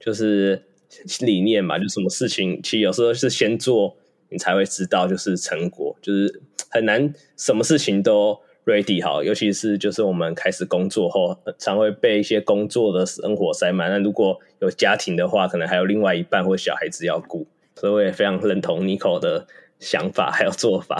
[0.00, 0.64] 就是
[1.20, 1.78] 理念嘛。
[1.78, 3.94] 就什么事情，其实有时候是先做，
[4.30, 9.22] 你才会知道就是成果，就是很难什么事情都 ready 好。
[9.22, 13.90] 尤其是就是我们开始工作后，常会被一些工作的生活塞满。
[13.90, 19.46] 那如果有家庭的话，可能还有另外一半或小孩子要顾，所以我也非常认同 Nico 的
[19.78, 20.96] 想法还有做法。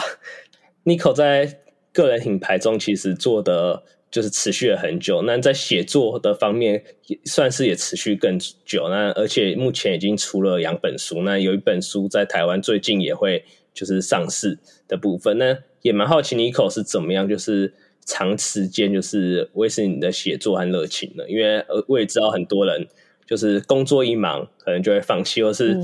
[0.85, 1.61] Nico 在
[1.95, 3.85] 个人品牌中其实做的。
[4.11, 6.83] 就是持续了很久，那在写作的方面
[7.25, 22.87] 算是也持续更久，那而且目前已经出了两本书，那有一本书在台湾最近也会就是上市的部分，那也蛮好奇 Nico 是怎么样，就是长时间就是维持你的写作和热情的，因为我也知道很多人
[23.27, 25.77] 就是工作一忙，可能就会放弃，或是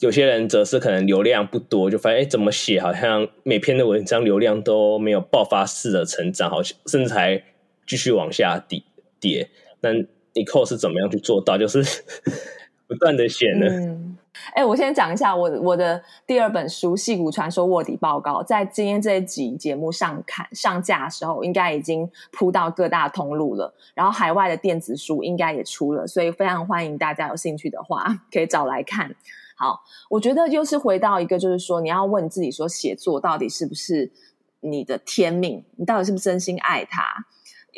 [0.00, 7.42] 有些人则是可能流量不多，就发现哎，怎么写好像每篇的文章流量都没有爆发式的成长，好像甚至还
[7.86, 8.82] 继续往下跌
[9.18, 9.50] 跌。
[9.80, 9.90] 那
[10.34, 11.82] Nicole 是怎么样去做到，就是
[12.86, 13.66] 不断的写呢？
[13.68, 14.16] 嗯
[14.54, 23.74] 哎，我先讲一下我我的第二本书《戏骨传说卧底报告》，在今天这一集节目上看上架的时候，应该已经铺到各大通路了。
[23.94, 29.12] 然后海外的电子书应该也出了，所以非常欢迎大家有兴趣的话可以找来看。
[29.58, 34.10] 好，我觉得又是回到一个，就是说你要问自己说，写作到底是不是
[34.60, 35.64] 你的天命？
[35.76, 37.02] 你到底是不是真心爱它？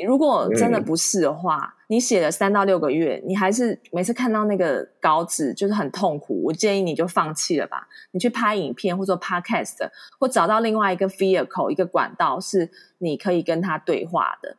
[0.06, 6.42] 如果真的不是的话，嗯、你写了三到六个月，你还是每次看到那个稿纸就是很痛苦。
[6.44, 9.76] 我建议你就放弃了吧，你去拍影片或者 podcast，
[10.18, 14.56] 或找到另外一个 vehicle 一个管道，是你可以跟他对话的。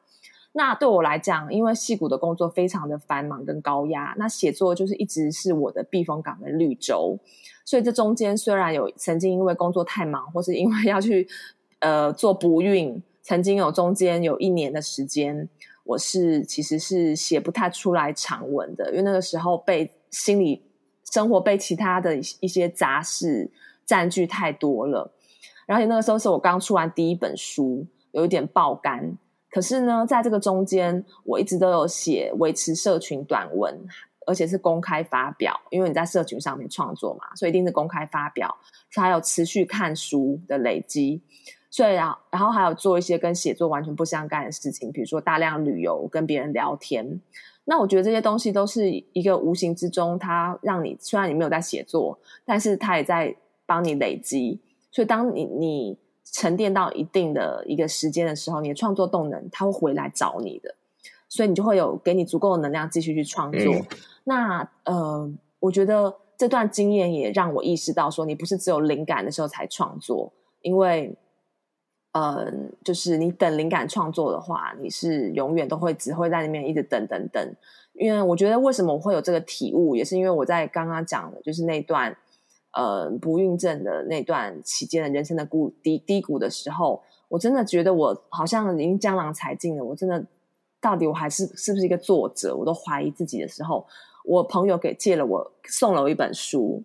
[0.53, 7.17] 那对我来讲，因为戏骨的工作非常的繁忙跟高压，那写作就是一直是我的避风港的绿洲。
[7.63, 11.27] 所以这中间虽然有曾经因为工作太忙，或是因为要去
[11.79, 13.01] 呃做不孕。
[13.23, 15.47] 曾经有中间有一年的时间，
[15.83, 20.63] 我是其实是写不太出来长文的，因为那个时候被心理
[21.05, 23.49] 生活被其他的一些杂事
[23.85, 25.13] 占据太多了。
[25.67, 29.17] 然后那个时候是我刚出完第一本书，有一点爆肝。
[29.51, 33.79] 可是呢，在这个中间，我一直都有写维持社群短文，
[34.25, 38.57] 而且是公开发表，因为你在社群上面创作嘛，所以一定是公开发表。
[38.95, 41.21] 还有持续看书的累积。
[41.69, 47.21] 所以啊，然后还有做一些跟写作完全不相干的事情，比如说大量旅游、跟别人聊天。
[47.63, 53.33] 那我觉得这些东西都是一个无形之中，它让你虽然你没有在写作，但是它也在
[53.65, 54.59] 帮你累积。
[54.91, 55.97] 所以当你你
[56.31, 60.73] 沉淀到一定的一个时间的时候，你的创作动能它会回来找你的，
[61.29, 63.73] 所以你就会有给你足够的能量继续去创作。
[63.73, 63.85] 嗯、
[64.23, 71.15] 那呃，我觉得这段经验也让我意识到，说你不是只有灵感的时候才创作，因为。
[72.13, 77.55] 嗯，就是你等灵感创作的话，你是永远都会只会在那边一直等等等。
[77.93, 82.13] 因为我觉得为什么我会有这个体悟，也是因为我在刚刚讲的，就是那段
[82.73, 89.84] 呃不孕症的那段期间的人生的谷低低谷的时候，我真的觉得我好像已经江郎才尽了。
[89.84, 90.25] 我真的
[90.79, 93.86] 到底我还是是不是一个作者，我都怀疑自己的时候，
[94.25, 96.84] 我朋友给借了我送了我一本书，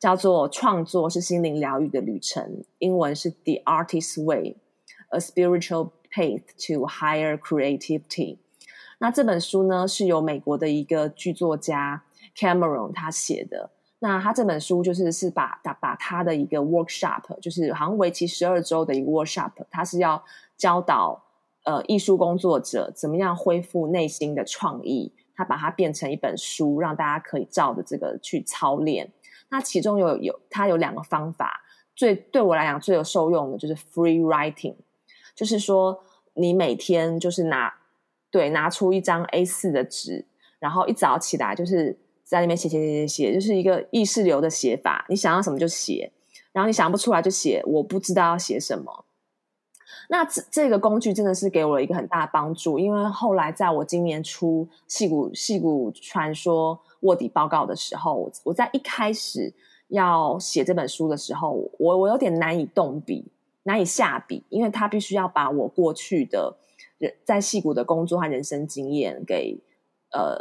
[0.00, 2.42] 叫做《创作是心灵疗愈的旅程》，
[2.78, 4.52] 英文是《The Artist's Way》。
[5.10, 8.38] A spiritual path to higher creativity。
[8.98, 12.02] 那这本书呢，是由美国的一个剧作家
[12.36, 13.70] Cameron 他写的。
[14.04, 20.22] 那他这本书就是是把把把他的一个 workshop，就是好像为期十二周的一个 workshop，他是要
[20.58, 21.24] 教导
[21.64, 25.10] 呃艺术工作者怎么样恢复内心的创意。
[25.34, 29.10] 他把它变成一本书，让大家可以照着这个去操练。
[29.48, 31.62] 那其中有有他有两个方法，
[31.96, 34.76] 最对我来讲最有受用的就是 free writing。
[35.34, 37.74] 就是说，你每天就是拿
[38.30, 40.26] 对拿出一张 A4 的纸，
[40.58, 45.06] 然后一早起来就是在那边写写写写写，就是一个意识流的写法。
[45.08, 46.10] 你想要什么就写，
[46.52, 49.04] 然后你想不出来就写，我不知道要写什么。
[50.08, 59.52] 那这这个工具真的是给我了一个很大的帮助，因为后来在我今年出《戏骨戏骨传说卧底报告》的时候，我在一开始
[59.88, 63.30] 要写这本书的时候，我我有点难以动笔。
[63.66, 66.54] 难以下笔，因为他必须要把我过去的
[66.98, 69.58] 人在戏骨的工作和人生经验给
[70.10, 70.36] 呃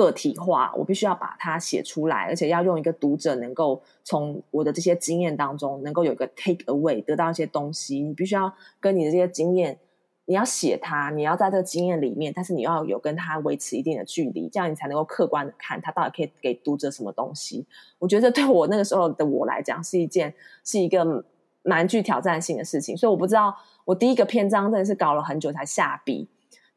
[0.00, 8.00] 个体化，我必须要把它写出来，而且要用一个读者能够从我的这些经验当中能够有一个 take away 得到一些东西。
[8.00, 9.78] 你必须要跟你的这些经验，
[10.24, 17.66] 你要写它，你要在这个经验里面，但是你要有跟他维持一定的距离，这样你才能够客观的看他到底可以给读者什么东西。
[17.98, 20.32] 我觉得对我那个时候的我来讲，是一件
[20.64, 21.24] 是一个。
[21.62, 26.26] 蛮具挑战性的事情，所以我不知道我第一个篇章真的是搞了很久才下笔。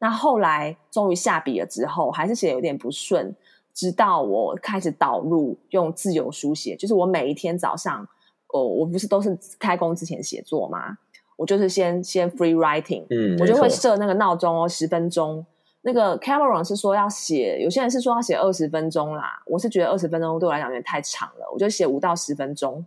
[0.04, 3.34] 那后来终于下笔了之后，还是写有点不顺。
[3.72, 8.06] 直到我开始导入用自由书写，就是我每一天早上，
[8.48, 10.98] 哦，我不是都是开工之前写作吗？
[11.36, 15.44] 我就是先先 free writing，嗯，我就会设那个闹钟哦，十分钟。
[15.80, 22.84] 那个 Cameron 是说要写，有些人是说要写二十分钟啦，我是觉得二十分钟对我来讲有点太长了，我就写五到十分钟。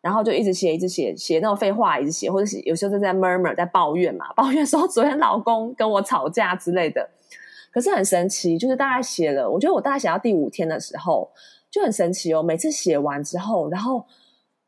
[0.00, 7.08] 然后就一直写，一直写，写那种废话，一直写，或者是有时候就在 murmur，在抱怨嘛， 抱怨说昨天老公跟我吵架之类的。
[7.72, 11.30] 可是很神奇，就是大概写了，我觉得我大概写到第五天的时候
[11.70, 12.42] 就很神奇哦。
[12.42, 14.04] 每次写完之后，然后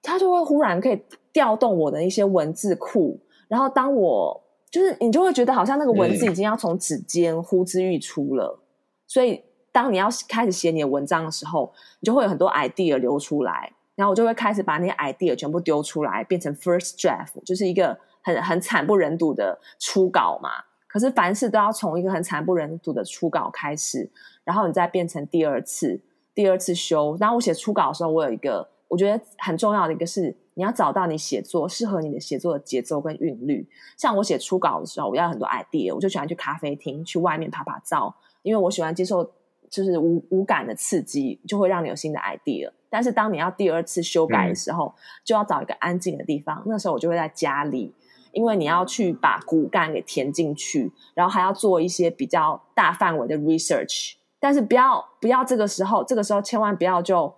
[0.01, 3.19] 他就会忽然可以调动我的一些文字库，
[3.49, 4.41] 然后当我
[4.71, 8.63] 就是你就会觉得好像那个文字已经要从指尖呼之欲出了，嗯、
[9.09, 9.43] 所以
[9.73, 20.51] 当你要开始写你的文章的时候，你就会有很多 idea 流出来，然后我就会开始把那些 idea 全部丢出来，变成 first draft，就是一个很很惨不忍睹的初稿嘛。
[20.89, 24.11] 可是凡事都要从一个很惨不忍睹的初稿开始，
[24.45, 26.01] 然后你再变成第二次，
[26.35, 27.17] 第二次修。
[27.21, 33.69] 然后我写初稿的时候，我有一个我觉得很重要的一个是，你要找到你写作适合你的写作的节奏跟韵律。
[33.97, 39.33] 像我写初稿的时候，我要很多 idea，我就喜欢去咖啡厅，去外面拍拍照，因为我喜欢接受。
[39.73, 42.71] 就是无无感的刺激，就会让你有新的 idea。
[42.91, 46.63] 但是当你要第二次修改的时候，嗯、就要找一个安静的地方。
[46.67, 47.95] 那时候我就会在家里，
[48.33, 54.17] 因为你要去把骨干给填进去，然后还要做一些比较大范围的 research。
[54.39, 57.35] 但是不要不要这个时候，这个时候千万不要就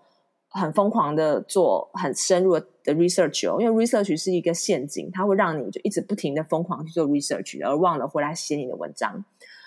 [0.49, 9.25] 很疯狂的做很深入的 research 哦，因为 research 是一个陷阱，它会让你就一直不停的疯狂去做 research，而忘了回来写你的文章。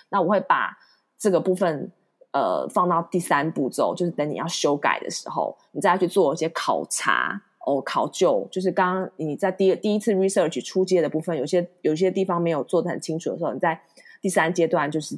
[0.09, 0.77] 那我会把
[1.17, 1.93] 这个部分。
[2.37, 8.47] 呃，放到第三步骤，就是等你要修改的时候，你再去做一些考察哦，考究。
[8.51, 13.81] 就是刚刚你在第第一次 research 初阶的部分，有些有些地方没有做得很清楚的时候，你在
[14.21, 15.17] 第三阶段就是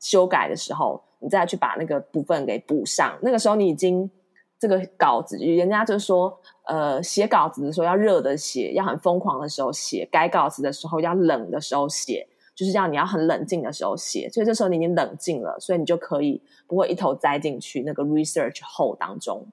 [0.00, 3.16] 修改的时候，你再去把那个部分给补上。
[3.22, 4.10] 那个时候你已经
[4.58, 12.26] 这个稿子，人家就说，呃，写稿子的时候要热的写，要很疯狂的时候写；改稿子的时候要冷的时候写。
[12.56, 19.46] 就是这样，你要很冷静的时候写，所以这时候你已经冷静了，所以你就可以不会一头栽进去那个 research hole 当中。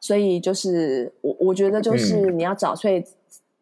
[0.00, 3.04] 所以就是我我觉得就是你要找，所以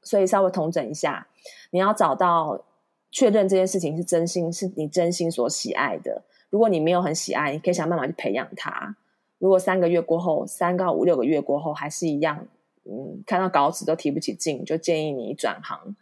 [0.03, 1.27] 所以稍微统整一下，
[1.71, 2.65] 你要找到
[3.11, 6.23] 确认这件事情是真心，是你真心所喜爱的。
[6.49, 8.97] 如果你没有很喜爱，你可以想办法去培养它。
[9.39, 12.47] 如果三个月过后，三到五六个月过后还是一样，
[12.85, 15.95] 嗯，看到稿子都提不起劲，就建议你转行。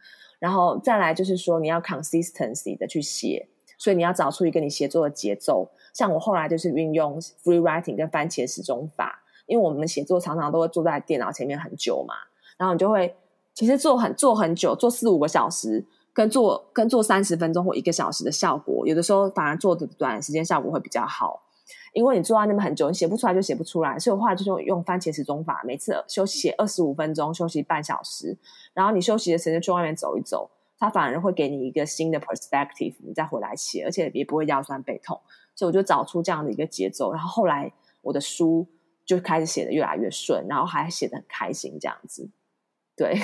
[0.43, 3.47] 然后再来就是说，你要 consistency 的去写，
[3.79, 5.71] 所以你要找出一个你写作的节奏。
[5.95, 12.15] 像我后来就是运用 free writing 跟番茄时钟法，因为我们写作常常都会坐在电脑前面很久嘛，
[12.59, 13.15] 然后你就会
[13.55, 21.41] 其实做很做很久，做四五个小时，跟做跟做三十分钟或一个小时的效果，有的时候反而做的短时间效果会比较好。
[21.93, 28.37] 因为你坐在那边很久，你写不出来就写不出来，所以我后来就用番茄时钟法，每次休息二十五分钟，休息半小时，
[28.75, 35.21] 然后你休息的时间去外面走一走，它反而会给你一个新的 perspective，你再回来写，而且也不会腰酸背痛。
[35.55, 38.67] 所以我就找出这样的一个节奏，然后后来我的书
[39.05, 42.31] 就开始写得越来越顺，然后还写得很开心，这样子。
[42.97, 43.17] 对，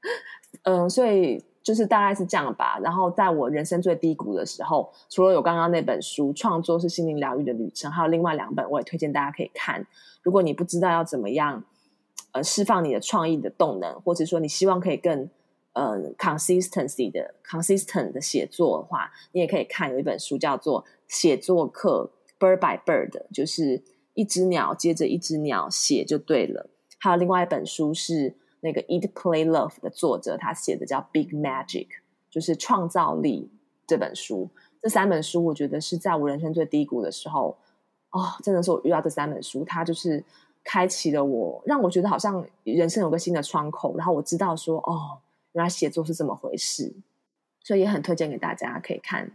[0.64, 1.44] 嗯，所以。
[1.68, 2.78] 就是大概是这样吧。
[2.82, 9.86] 然后在我人生最低谷的时候，除了有刚刚那本书《创作是心灵疗愈的旅程》，还有另外两本，我也推荐大家可以看。
[10.22, 11.62] 如果你不知道要怎么样
[12.32, 15.28] 呃释放你的创意的动能，或者说你希望可以更
[15.74, 23.82] 呃 consistency 的 consistent 的写作的话，你也可以看有一本书叫做《写作课 Bird by Bird》，就是
[24.14, 26.70] 一只鸟接着一只鸟写就对了。
[26.98, 28.36] 还有另外一本书是。
[28.60, 31.86] 那个 Eat Play Love 的作者，他写的叫《Big Magic》，
[32.30, 33.50] 就是创造力
[33.86, 34.48] 这本书。
[34.80, 37.56] 这三本书，我觉得是在我人生最低谷的时候，
[38.10, 40.22] 哦，真的是我遇到这三本书，它就是
[40.62, 43.96] 开启了我，让我觉得好像人生有个新的窗口。
[43.96, 45.18] 然后我知道说，哦，
[45.52, 46.94] 原来写作是这么回事，
[47.60, 49.30] 所以也很推荐给大家可以看。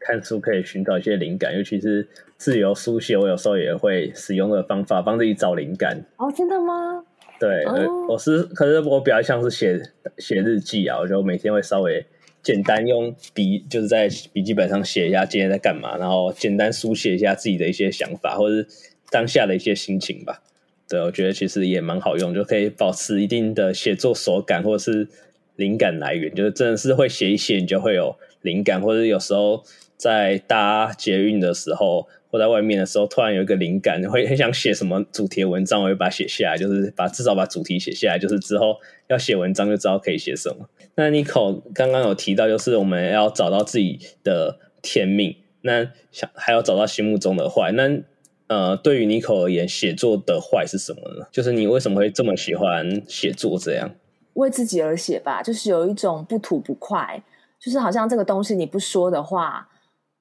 [0.00, 6.04] 看书可以寻找一些灵感，尤其是自由书写，我有时候也会使用的方法帮自己找灵感。
[6.16, 7.04] 哦，真的吗？
[7.40, 7.64] 对，
[8.08, 9.80] 我是，可是我比较像是写
[10.18, 12.04] 写日记啊，我就每天会稍微
[12.42, 18.66] 简单用笔，就是在笔记本上写一下今天在干嘛，然后简单书写一下自己的一些想法，或者是
[19.10, 20.42] 当下的一些心情吧。
[20.88, 25.06] 对，我觉得其实也蛮好用，就可以保持一定的写作手感，或者是
[25.54, 29.62] 灵感来源，就是真的是会写一写，你就会有灵感，或者有时候
[29.96, 32.08] 在搭捷运的时候。
[32.30, 38.76] 或在外面的时候，突然有一个灵感，会很想写什么主题的文章，我会把它写下来，就是把至少把主题写下来，就是之后
[39.08, 40.68] 要写文章就知道可以写什么。
[40.94, 47.72] 那 Nico 刚刚有提到，就是我们要找到自己的天命，那想还要找到心目中的坏。
[47.72, 48.02] 那
[48.48, 51.26] 呃，对于 Nico 而言，写作的坏是什么呢？
[51.32, 53.58] 就是你为什么会这么喜欢写作？
[53.58, 53.90] 这样
[54.34, 57.22] 为自己而写吧，就是有一种不吐不快，
[57.58, 59.68] 就是好像这个东西你不说的话。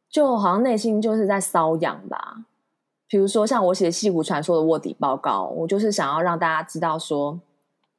[0.10, 2.46] 就好像内心就是在瘙痒吧，
[3.08, 7.40] 比如说像我写《戏骨传说》的卧底报告，我就是想要让大家知道说，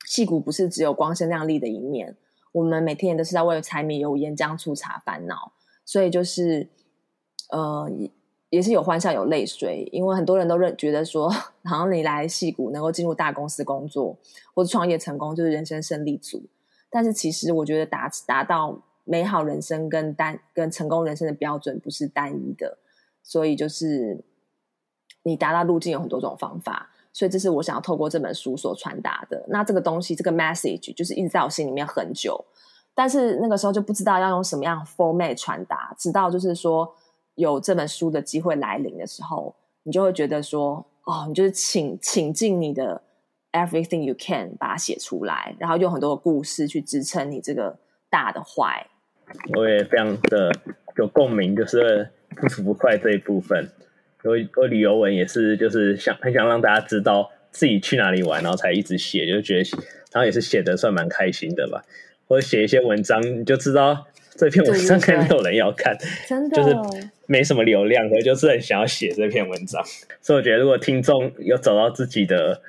[0.06, 2.16] 戏骨不是只有光鲜亮丽的一面，
[2.52, 5.52] 我们每天也都是在为柴米油盐酱醋茶烦恼，
[5.84, 6.68] 所以就是
[7.50, 7.90] 呃，
[8.48, 14.16] 也是有欢笑有泪水，因为很多人都认觉得说，好像你来戏骨能够进入大公司工作
[14.54, 16.42] 或者创业成功就是人生胜利组，
[16.90, 18.80] 但是其实我觉得达达到。
[19.10, 22.76] 美好人生跟单跟成功人生的标准不是单一的，
[23.22, 24.22] 所以就是
[25.22, 29.42] 你达到路径有很多种方法，所以这是我想要透过这本书所传达的。
[29.48, 32.44] 那这个东西，这个 message 就是一直在我心里面很久，
[32.94, 36.94] 但是那个时候就不知道要用什么样 format 传达，直到就是说
[37.36, 43.00] 有这本书的机会来临的时候，你就会觉得说，哦，你就是请请尽你的
[43.52, 47.78] everything you can 把它写出来，然后用很多的故事去支撑你这个
[48.10, 48.86] 大的坏。
[49.56, 50.52] 我也非常的
[50.96, 53.68] 有共鸣，就是不吐不快这一部分。
[54.24, 59.70] 我我旅游文也是，就是想很想让大家知道自己去哪里玩，然后才一直写，就觉得，
[60.12, 61.82] 然后也是写的算蛮开心的吧。
[62.26, 64.06] 或者写一些文章，你就知道
[64.36, 65.96] 这篇文章肯定没有人要看，
[66.28, 66.76] 真的就是
[67.26, 69.82] 没什么流量可，就是很想要写这篇文章。
[70.20, 72.60] 所以我觉得，如果听众有找到自己的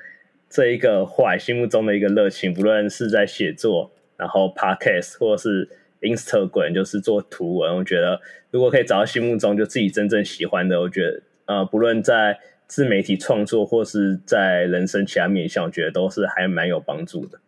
[0.48, 5.68] 这一个坏心目中的一个热情，不论是在写作，然后 podcast 或者是
[6.00, 8.20] Instagram，就是做图文，我觉得
[8.50, 11.22] 如果可以找到心目中就自己真正喜欢的，我觉得。
[11.46, 12.38] 呃，不论在
[12.68, 17.40] 自媒体创作或是在人生其他面向，我觉得都是还蛮有帮助的。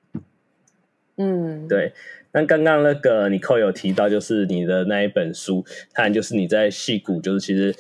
[1.19, 1.93] 嗯，对。
[2.33, 7.73] 那刚刚那个 Nicole 有提到，就是你的那一本书，看就是你在戏骨，就是其实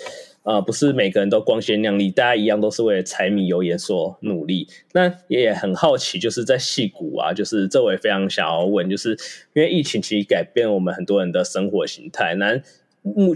[0.42, 4.68] 呃，不是每个人都光鲜亮丽，大家一样都是为了柴米油盐所努力。
[4.92, 9.10] 那也很好奇，就是在戏谷啊，就是这我也非常想要问，就是
[9.54, 12.60] 因为疫情其实改变我们很多人的生活形态，那。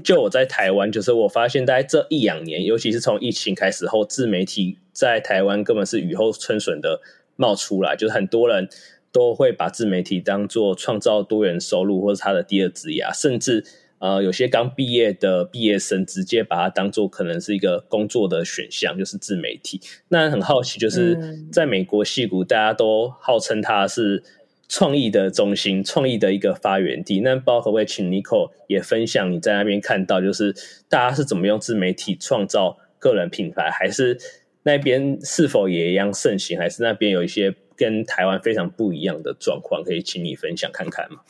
[0.04, 7.00] 就我在台湾，就是我发现，在这一两年，尤其是从疫情开始后，自媒体在台湾根本是雨后春笋的
[7.34, 8.68] 冒出来，就是很多人
[9.10, 13.64] 都会把自媒体当做创造多元收入，或是他的第二职业，甚至
[13.98, 19.80] 呃，有些刚毕业的毕业生直接把它当做可能是一个工作的选项，就是自媒体。
[20.08, 21.18] 那很好奇，就是
[21.52, 24.22] 在美国戏谷，大家都号称它是。
[24.68, 27.20] 创意的中心，创意的一个发源地。
[27.20, 30.52] 那包括可不可以请 Nicole 也分享你在那边看到，就是
[30.88, 34.18] 大家是怎么用自媒体创造个人品牌，还是
[34.64, 41.20] 那边是否也一样盛行，还是那边有一些跟台湾非常不一样的状况，可以请你分享看看吗？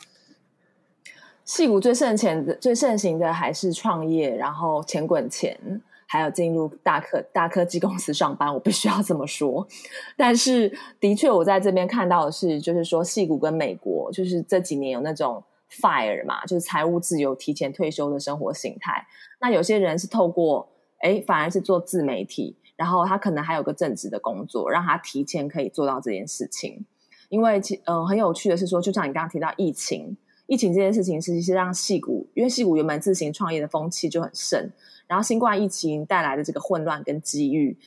[1.47, 5.81] 矽谷最盛前的、最盛行的还是创业，然后钱滚钱。
[6.09, 9.67] 还有进入大科大科技公司上班，我必须要这么说。
[10.15, 10.71] 但是，
[11.01, 19.05] 的确，我在这边看到的是，就是说，矽谷跟美国，就是这几年有那种 FIRE 嘛，就是财务自由、提前退休的生活形态。
[19.41, 20.69] 那有些人是透过，
[20.99, 26.85] 哎，反而是做自媒体，然后他可能还有个正职的工作，让他提前可以做到这件事情。
[27.27, 30.15] 因为，其嗯、很有趣的是说，就像你刚刚提到疫情，
[30.47, 34.71] 疫情这件事情，实际是让戏谷，因为戏谷原本自行创业的风气就很盛。
[35.05, 37.77] 然后新冠疫情带来的这个混乱跟机遇，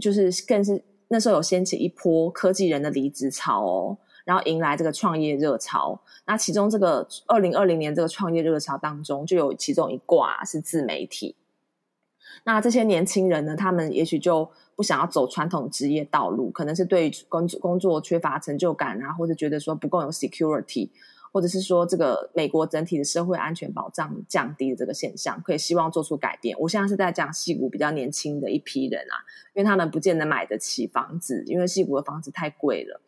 [0.00, 6.00] 就是更是那时候有掀起一波科技人的离职潮哦，然后迎来这个创业热潮。
[6.26, 11.36] 那其中这个二零二零年这个创业热潮当中，就有其中一挂是自媒体。
[12.44, 20.88] 那这些年轻人呢，他们也许就不想要走传统职业道路，可能是对工工作缺乏成就感啊，或者觉得说不够有 security。
[21.32, 26.54] 或者是说，这个美国整体的社会安全保障降低的这个现象，可以希望做出改变。
[26.60, 29.16] 我现在是在讲矽谷比较年轻的一批人啊，
[29.54, 33.00] 因为他们不见得买得起房子，因为矽谷的房子太贵了。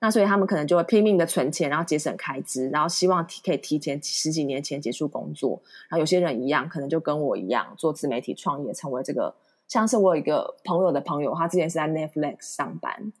[0.00, 5.62] 那所以他们可能就会拼命的存钱，然后节省开支，然后希望提可以提前十几年前结束工作。
[5.88, 9.34] 然后有些人一样，可能就跟我一样做自媒体创业，成为这个。
[9.68, 13.12] 像是我有一个朋友的朋友，他之前是在 Netflix 上班，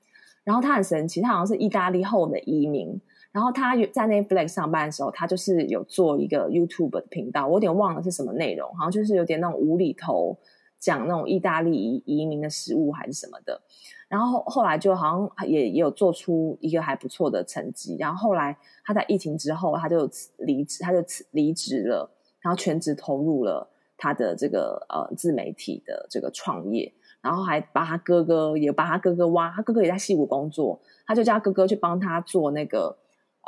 [0.44, 3.00] 然后他很神奇，他好像是意大利后的移民。
[3.32, 10.36] 然后他在 Netflix 上班的时候，他就是有做一个 YouTube 的频道，我有点忘了是什么内容，好像就是有点那种无厘头，
[10.78, 13.62] 讲那种意大利移移民的食物还是什么的。
[14.06, 17.96] 然后后来就好像也也有做出一个还不错的成绩。
[17.98, 18.54] 然后后来
[18.84, 20.06] 他在疫情之后，他就
[20.36, 22.10] 离职，他就离职了，
[22.42, 23.66] 然后全职投入了
[23.96, 32.98] 他的这个呃自媒体的这个创业，然后还把他哥哥也把他哥哥挖，他哥哥也在矽谷工作，他就叫哥哥去帮他做那个。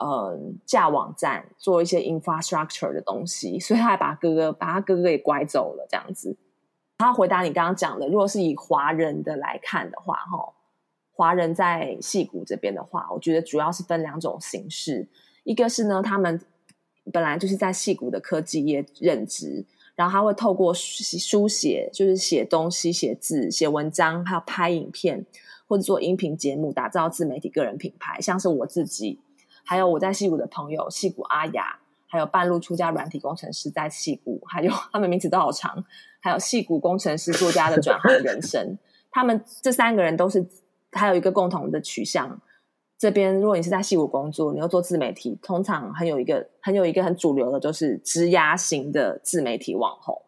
[0.03, 6.37] 嗯，架网站做一些 infrastructure 的东西，所以他还把哥哥把他哥哥给拐走了，这样子。
[6.99, 10.53] 他回答你刚刚讲的，如果是以华人的来看的话，哈，
[11.13, 15.07] 华人在矽谷这边的话，我觉得主要是分两种形式，
[15.45, 16.41] 一个是呢，他们
[17.13, 19.65] 本来就是在矽谷的科技业任职，
[19.95, 25.25] 然后他会透过书写，就是写东西、写字、写文章，还有拍影片
[25.69, 29.21] 或者做音频节目，打造自媒体个人品牌，像是我自己。
[29.65, 35.85] 还有我在戏谷的朋友，戏谷阿雅，还有半路出家软体工程师在戏谷，还有他们名字都好长，
[36.21, 38.79] 还有戏谷工程师作家的转行人生，
[39.11, 40.47] 他们这三个人都是
[40.93, 42.41] 还有一个共同的取向。
[42.99, 50.21] 这边如果你是在戏谷工作，你要做自媒体，通常很有一个很有一个很主流的，就是职涯型的自媒体网红，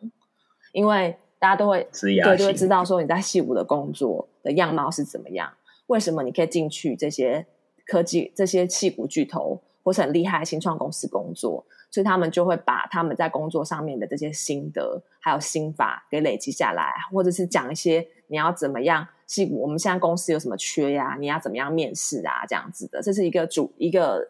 [0.72, 1.18] 因为。
[1.38, 5.52] 大家都会对，就会知道说你在戏谷的工作的样貌是怎么样，
[5.86, 7.46] 为什么你可以进去这些
[7.86, 22.44] 科技、这些矽谷巨头或是很厉害的新创公司工作，所以他们就会把他们在工作上面的这些心得还有心法给累积下来，或者是讲一些你要怎么样矽谷，我们现在公司有什么缺呀、你要怎么样面试啊？
[22.48, 24.28] 这样子的，这是一个主一个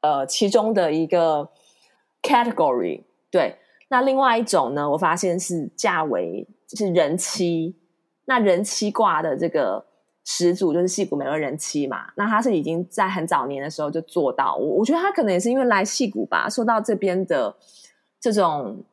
[0.00, 1.50] 呃其中的一个
[2.22, 3.56] category 对。
[3.88, 7.76] 那另外一种呢，我发现是价为就是人妻，
[8.24, 9.86] 那人妻挂的这个
[10.26, 12.08] 始祖就是戏谷美味人妻嘛。
[12.16, 17.56] 那他是已经在很早年的时候就做到，我我觉得他可能也是因为来戏谷吧，受到这边的
[18.20, 18.84] 这种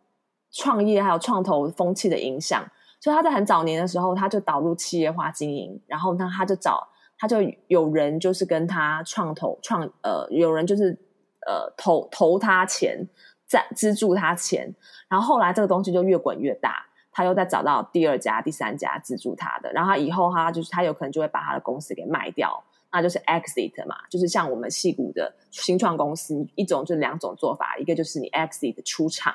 [0.51, 2.63] 创业还有创投风气的影响，
[3.01, 10.97] 所以他在很早年的时候他就导入企业化经营，然后呢他就找他就有人就是跟他创投创呃有人就是
[11.45, 13.05] 呃投投他钱。
[13.45, 14.73] 在资助他钱，
[15.07, 16.83] 然后后来这个东西就越滚越大，
[17.13, 22.61] 他又再找到第二家、第三家资助他的，然后他以后他就是他有可能就会把他的公司给卖掉，
[22.91, 29.33] 那就是 exit 嘛，就是像我们矽谷的新创公司，一种就是两种做法，一个就是你 exit 出场，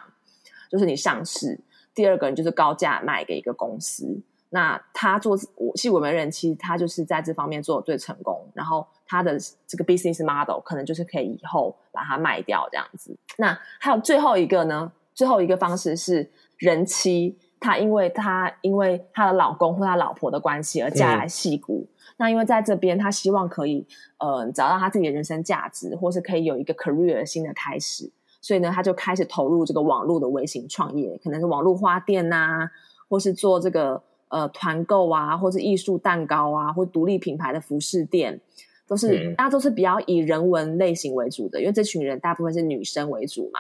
[0.68, 1.57] 就是你上市；
[1.95, 4.20] 第二个人就是高价卖给一个公司。
[4.51, 13.14] 那他做我矽谷美味人妻，他就是在这方面做的最成功，然后他的这个 business model 可能就是可以以后把它卖掉这样子。
[13.37, 14.91] 那还有最后一个呢？
[15.14, 21.86] 最后一个方式是人妻，她因为她因为她的老公或她老婆的关系而嫁来戏谷。
[21.86, 23.86] 嗯、那因为在这边，她希望可以
[24.18, 32.70] 呃找到她自己的人生价值，或是可以有一个 career 新的开始，所以呢，她就开始投入这个网络的微型创业，可能是网络花店呐、啊，
[33.09, 34.02] 或是做这个。
[34.30, 38.38] 呃，团购啊，或是艺术蛋糕啊，或独立品牌的服饰店，
[38.86, 43.59] 都是、嗯、大家都是比较以人文类型为主的，因为这群人大部分是女生为主嘛。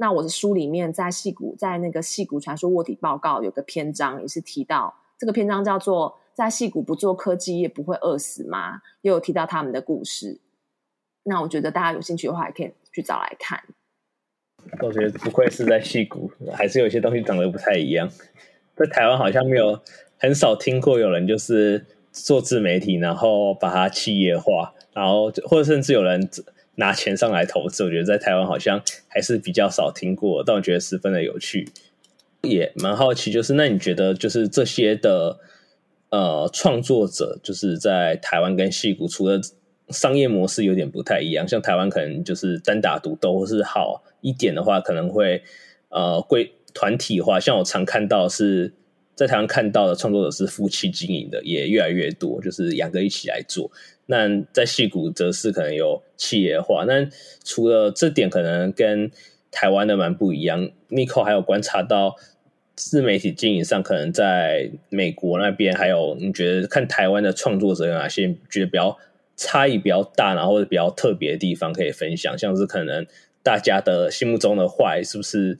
[0.00, 10.40] 那我的书里面在戏谷，在那个戏谷传说卧底报告有个篇章也是提到，这个篇章叫做“在戏谷不做科技业不会饿死吗？”又有提到他们的故事。
[11.24, 13.62] 那我觉得大家有兴趣的话，也可以去找来看。
[14.80, 18.08] 我觉得不愧是在戏谷，还是有些东西长得不太一样。
[18.74, 19.78] 在台湾好像没有
[20.16, 26.26] 很少听过有人就是做自媒体，然后把它企业化，然后或者甚至有人
[26.76, 27.84] 拿钱上来投资。
[27.84, 31.68] 我觉得在台湾好像还是比较少听过，但我觉得十分的有趣，
[32.42, 33.30] 也蛮好奇。
[33.30, 35.38] 就是那你觉得，就是这些的
[36.10, 39.40] 呃创作者，就是在台湾跟戏谷，除了
[39.88, 45.42] 商业模式有点不太一样，像台湾可能就是单打独斗，或是好一点的话，可能会
[45.88, 46.52] 呃归。
[46.72, 48.72] 团体化，像我常看到是
[49.20, 53.70] 在台湾看到的创作者是夫妻经营的，也越来越多，就是两个一起来做。
[54.06, 56.86] 那在戏谷则是可能有企业化。
[56.86, 57.06] 那
[57.44, 59.10] 除了这点，可能跟
[59.50, 60.70] 台湾的蛮不一样。
[60.88, 62.16] Nico 还有观察到
[62.74, 68.96] 自媒体经营上，可能在美国那边，还有你觉得看台湾的创作者有哪些觉得比较
[69.36, 72.38] 差异比较大，然后或者比较特别的地方可以分享？
[72.38, 73.06] 像是可能
[73.42, 75.58] 大家的心目中的坏是不是？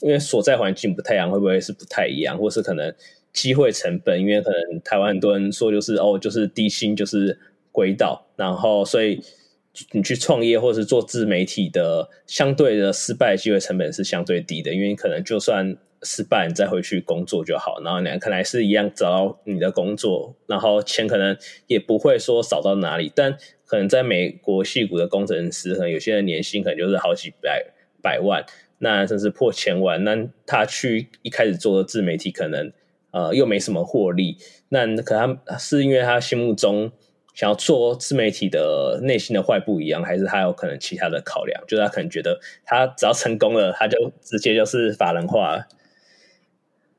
[0.00, 2.92] 因为所在环境不太一样，会不会是不太一样，或是可能
[3.32, 4.20] 机会成本？
[4.20, 7.38] 因为可能台湾很多人说就是哦，就是低薪就是
[7.70, 9.22] 轨道，然后所以
[9.92, 21.36] 你去创业或是做自媒体的，相对的失败机会成本是相对低的，因为可能就算失败，你再回去工作就好，然后你可能还是一样找到你的工作，然后钱可能
[21.68, 27.64] 也不会说少到哪里，但可能在美国矽谷的工程师，可能有些人年薪可能就是好几百
[28.02, 28.44] 百万。
[28.84, 32.72] 那甚至破千万，那他去一开始做的自媒体可能
[33.12, 34.36] 呃又没什么获利，
[34.70, 36.90] 那可能他是因为他心目中
[37.32, 41.62] 想要做自媒体的内心的坏不一样，还是他有可能其他的考量？
[41.68, 45.64] 就是他可能觉得他只要成功了，他就直接就是法人化。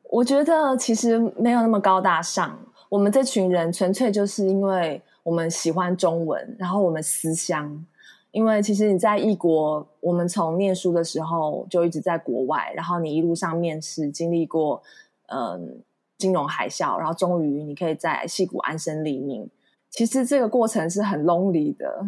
[0.09, 7.85] 我觉得其实没有那么高大上，我们这群人纯粹就是因为我们喜欢中文，然后我们思乡。
[8.33, 14.81] 因为其实你在异国，我们从念书的时候就一直在国外，然后你一路上面试，经历过
[15.27, 15.83] 嗯
[16.17, 19.47] 金融海啸，然后终于你可以在戏谷安身立命。
[19.91, 22.07] 其实这个过程是很 lonely 的，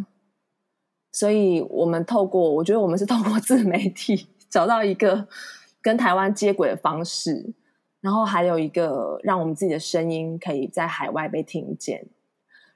[1.12, 5.28] 所以我们透过，我觉得我们是透过自媒体找到一个
[5.80, 7.54] 跟台湾接轨的方式，
[8.02, 12.08] 然后还有一个让我们自己的声音可以在海外被听见。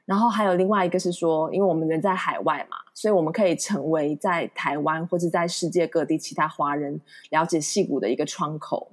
[0.09, 6.99] 然后还有另外一个是说，因为我们人在海外嘛，所以我们可以成为在台湾或者在世界各地其他华人
[7.29, 8.91] 了解戏谷的一个窗口。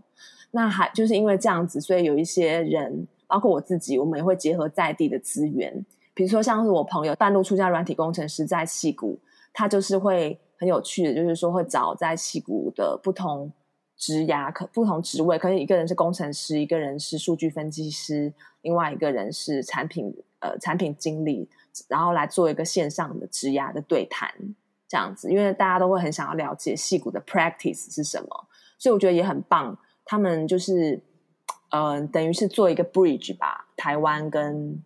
[0.51, 9.19] 那还就是因为这样子，所以有一些人，包括我自己，我们也会结合在地的资源，比如说像是我朋友半路出家软体工程师在戏谷，
[9.55, 13.51] 他就是会很有趣的，就是说会找在戏谷的不同
[13.97, 21.49] 职涯可不同职位，可能一个人是工程师，一个人是数据分析师，另外一个人是产品呃产品经理，
[21.89, 24.31] 然后来做一个线上的职涯的对谈，
[24.89, 29.79] 这样子，因为大家都会很想要了解戏骨的 practice 是什么，所以我觉得也很棒。
[30.05, 31.03] 他们就是
[31.71, 34.83] 嗯、呃，等于是做一个 bridge 吧，台湾跟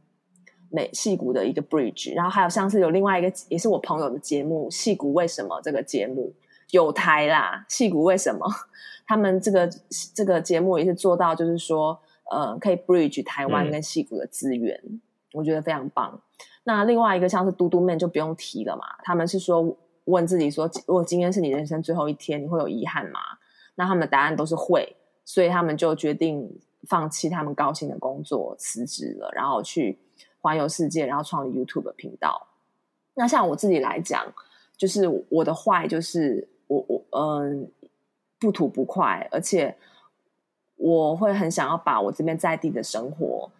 [0.70, 6.34] 美戏骨的一个 bridge，然后还有像是有另外一个也是我朋友的节目《戏骨为什么》这个节目。
[6.70, 8.46] 有台啦，戏骨为什么？
[9.04, 9.68] 他们这个
[10.14, 15.00] 这个节目也是做到，就是说，呃，可以 bridge 台湾跟戏骨的资源，嗯，
[15.32, 16.20] 我觉得非常棒。
[16.64, 23.20] 那另外一个像是嘟嘟妹就不用提了嘛，他们是说问自己说，如果今天是你人生最后一天，你会有遗憾吗？
[23.74, 26.58] 那他们的答案都是会，所以他们就决定
[26.88, 29.98] 放弃他们高薪的工作，辞职了，然后去
[30.40, 32.46] 环游世界，然后创立 YouTube 频道。
[33.14, 34.32] 那像我自己来讲，
[34.76, 36.48] 就是我的坏就是。
[36.70, 37.68] 我我嗯，
[38.38, 39.76] 不吐不快，而且
[40.76, 43.50] 我会很想要把我这边在地的生活，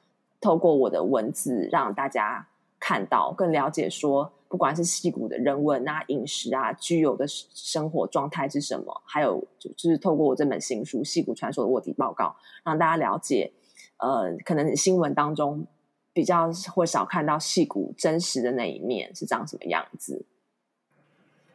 [0.41, 12.25] 透过我的文字让大家看到，更了解说，不管是戏骨的人文啊、饮食啊、居有的生活状态是什么，还有就是透过我这本新书《戏骨传说的卧底报告》，
[12.65, 13.53] 让大家了解，
[13.99, 15.67] 呃，可能新闻当中
[16.13, 20.25] 比较会少看到戏骨真实的那一面是长什么样子。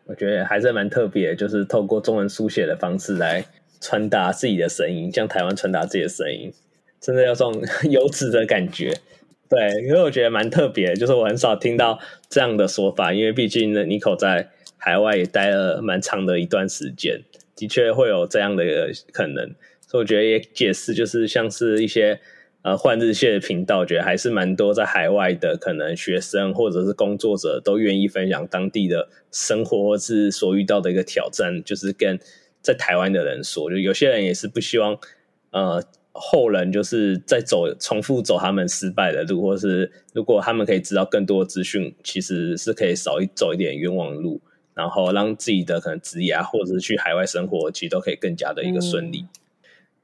[0.05, 3.43] 我觉得还是蛮特别，就是透过中文书写的方式来
[3.81, 6.53] 传达自己的声音，向台湾传达自己的声音，
[7.05, 7.53] 真的有种
[7.89, 8.91] 油脂的感觉。
[9.47, 11.99] 对，因为我觉得蛮特别，就是我很少听到
[12.29, 17.21] 这样的说法，因为毕竟呢，Nico 在海外也待了蛮长的一段时间，
[17.55, 19.53] 的确会有这样的一个可能，
[19.87, 22.19] 所以我觉得也解释，就是像是一些。
[22.65, 32.19] 呃，换日线的频道，我觉得还是蛮多在海外的可能学生或者是工作者都愿意分享当地的生活或是所遇到的一个挑战，就是跟
[32.63, 34.97] 在台湾的人说，就有些人也是不希望
[35.51, 35.83] 呃
[36.17, 44.41] 后人就是在走重复走他们失败的路，或是如果他们可以知道更多资讯，其实是可以少一走一点冤枉路，
[44.73, 49.19] 然后让自己的可能职业或者是去海外生活，其实都可以更加的一个顺利。
[49.19, 49.29] 嗯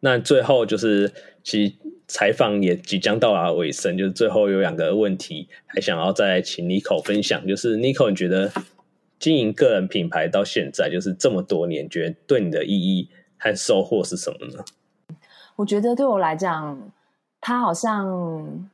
[0.03, 1.12] 那最后就是，
[1.43, 1.74] 其实
[2.07, 7.45] 采访也即将到达尾声，就是最后有两个问题，还想要再请 Nico 分享。
[7.45, 8.51] 就是 Nico，你觉得
[9.20, 14.66] 经营个人品牌到现在，就是这么多年，觉得对你的意义和收获是什么呢？
[15.62, 16.76] 我觉得对我来讲，
[17.39, 18.68] 他好像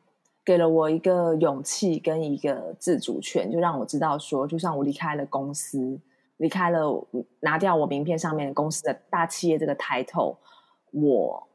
[0.46, 6.00] 给了我一个勇气跟一个自主权，就让我知道说，就算我离开了公司，
[6.38, 7.06] 离开了
[7.42, 10.38] 拿掉我名片上面公司的大企业这个 title。
[10.92, 11.48] 我，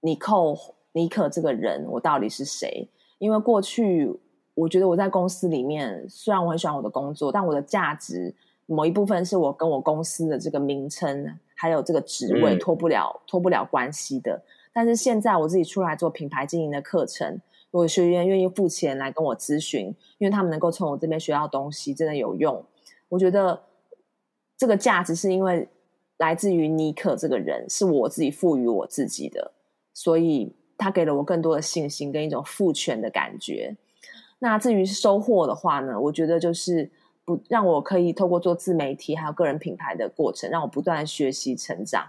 [0.00, 0.54] 尼寇，
[0.92, 2.86] 尼克这个人，我到底是谁？
[3.16, 4.20] 因为过去，
[4.52, 8.34] 我觉得我在公司里面，虽然我很喜欢我的工作，但我的价值
[8.66, 14.42] 某一部分是我跟我公司的这个名称还有这个职位脱不了、脱不了关系的。
[14.76, 19.86] 但是现在我自己出来做品牌经营的课程，我的学员愿意付钱来跟我咨询，
[20.18, 22.62] 因为他们能够从我这边学到东西，真的有用。
[23.08, 23.62] 我觉得
[24.58, 25.66] 这个价值是因为。
[26.18, 29.52] 来自于尼克这个人，是我自己赋予我自己的，
[29.92, 33.76] 所以他给了我更多的信心跟一种赋权的感觉。
[34.38, 36.90] 那至于收获的话呢，我觉得就是
[37.22, 42.08] 不让我可以透过做自媒体还有个人品牌的过程，让我不断学习成长，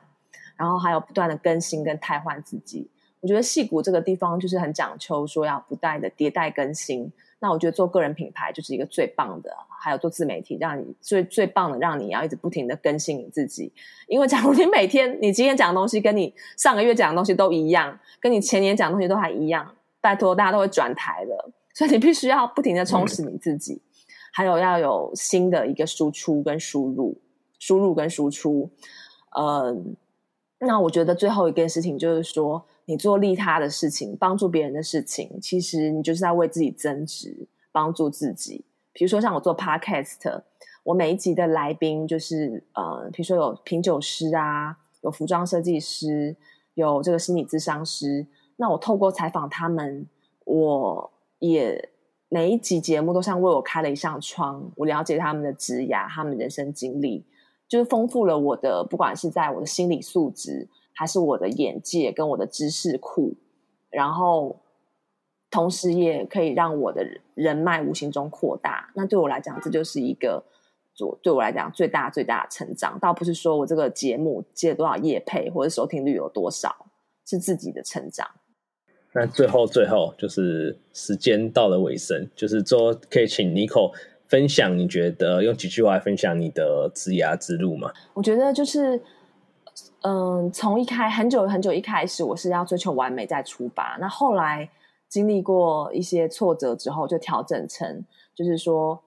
[0.58, 2.90] 然后还有不断的更新跟汰换自己。
[3.20, 7.12] 我觉得戏骨这个地方就是很讲求说要不断的迭代更新。
[7.40, 13.72] 那我觉得做个人品牌就是一个最棒的，还有做自媒体，让你最最棒的，让你要一直不停的更新你自己。
[14.08, 21.52] 因为假如你每天你今天讲的东西跟你上个月讲的东西都一样，跟你前年讲的东西都还一样，拜托大家都会转台的。
[21.76, 23.82] 所以你必须要不停的充实你自己，嗯、
[24.34, 27.16] 还有要有新的一个输出跟输入，
[27.60, 28.68] 输入跟输出。
[29.32, 29.78] 呃，
[30.60, 32.66] 那我觉得最后一件事情就是说。
[32.90, 38.64] 你做利他的事情，帮助别人的事情，其实你就是在为自己增值，帮助自己。
[38.94, 40.44] 比如说像我做 Podcast，
[40.84, 46.38] 我每一集的来宾就是呃，比如说有品酒师啊，有服装设计师，
[46.76, 48.26] 有这个心理咨商师。
[48.56, 50.08] 那我透过采访他们，
[50.46, 51.90] 我也
[52.30, 57.26] 每一集节目都像为我开了一扇窗，我了解他们的职涯，他们人生经历，
[57.68, 60.68] 就是丰富了我的，不管是在我的心理素质。
[61.00, 63.36] 还是我的眼界跟我的知识库，
[63.92, 64.60] 然后
[65.52, 67.06] 同时也可以让我的
[67.36, 68.92] 人脉无形中扩大。
[68.96, 70.44] 那对我来讲，这就是一个
[70.96, 72.98] 做对我来讲最大最大的成长。
[73.00, 76.88] 倒不是说我这个节目接多少业配或者收听率有多少，
[77.28, 78.28] 是自己的成长。
[79.14, 83.94] 那最后最后就是时间到了尾声，就是说可以请 Nicole
[84.28, 87.92] 分享，你觉得用几句话来分享你的职涯之路吗？
[88.14, 89.02] 我觉得就是。
[90.02, 93.98] 嗯，从一开很久很久一开始，我是要追求完美再出发。
[94.00, 94.70] 那后来
[95.10, 99.02] 经历过一些挫折之后，就调整成就是说，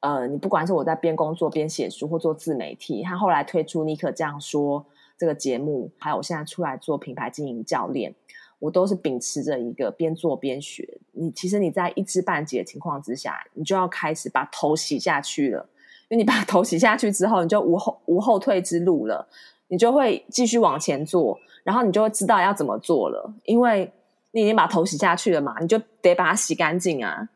[0.00, 4.84] 呃，你不管是我在边工作边写书或做自媒体，他后来推出尼可这样说
[5.16, 8.14] 这个节目，还有我现在出来做品牌经营教练，
[8.62, 10.88] 我都是秉持着一个边做边学。
[11.10, 15.68] 你其实你在一知半解的情况之下，你就要开始把头洗下去了，
[16.08, 19.26] 因为你把头洗下去之后，你就无后无后退之路了。
[19.66, 23.90] 你就会继续往前做，然后你就会知道要怎么做了，因为
[24.30, 27.28] 你已经把头洗下去了嘛，你就得把它洗干净啊。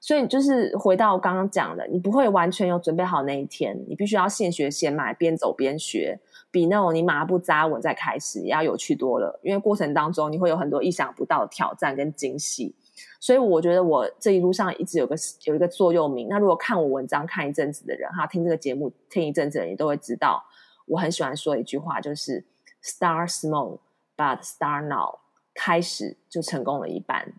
[0.00, 6.18] 所以就是回到我刚刚讲的，你不会完全有准备好那一天，你必须要现学现卖，边走边学，
[6.54, 9.40] 比那种你马不扎稳再开始也要有趣多了。
[9.42, 12.72] 因为过程当中你会有很多意想不到的挑战跟惊喜。
[13.18, 16.28] 所以我觉得我这一路上一直有个有一个座右铭。
[16.28, 20.44] 那如果看我文章看一阵子的人哈，听这个节目听一阵子的人，也都会知道。
[20.86, 22.44] 我很喜欢说一句话，就是
[22.84, 23.80] “Start small,
[24.16, 25.18] but start now”，
[25.54, 27.32] 开始就成功了一半。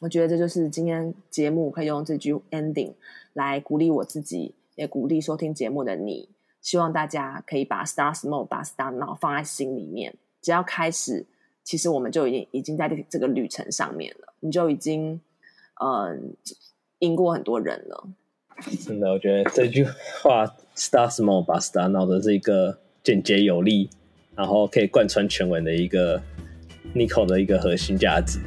[0.00, 2.94] 我觉得这就是今天节目可以用这句 ending
[3.34, 6.30] 来鼓励我自己，也鼓励收听节目的你。
[6.62, 10.14] 希望大家可以把 “star small, but start now” 放在心里面。
[10.42, 11.26] 只要开始，
[11.64, 14.34] 其实我们就已经已经在这个旅程上面了。
[14.40, 15.20] 你就已经
[15.82, 16.34] 嗯
[17.00, 18.08] 赢过很多人了。
[18.84, 19.84] 真的，我觉得这句
[20.22, 20.46] 话
[20.76, 23.88] “star small, but start now” 的是一个简洁有力，
[24.34, 26.20] 然后可以贯穿全文的一个
[26.94, 28.38] Nico 的一个核心价值。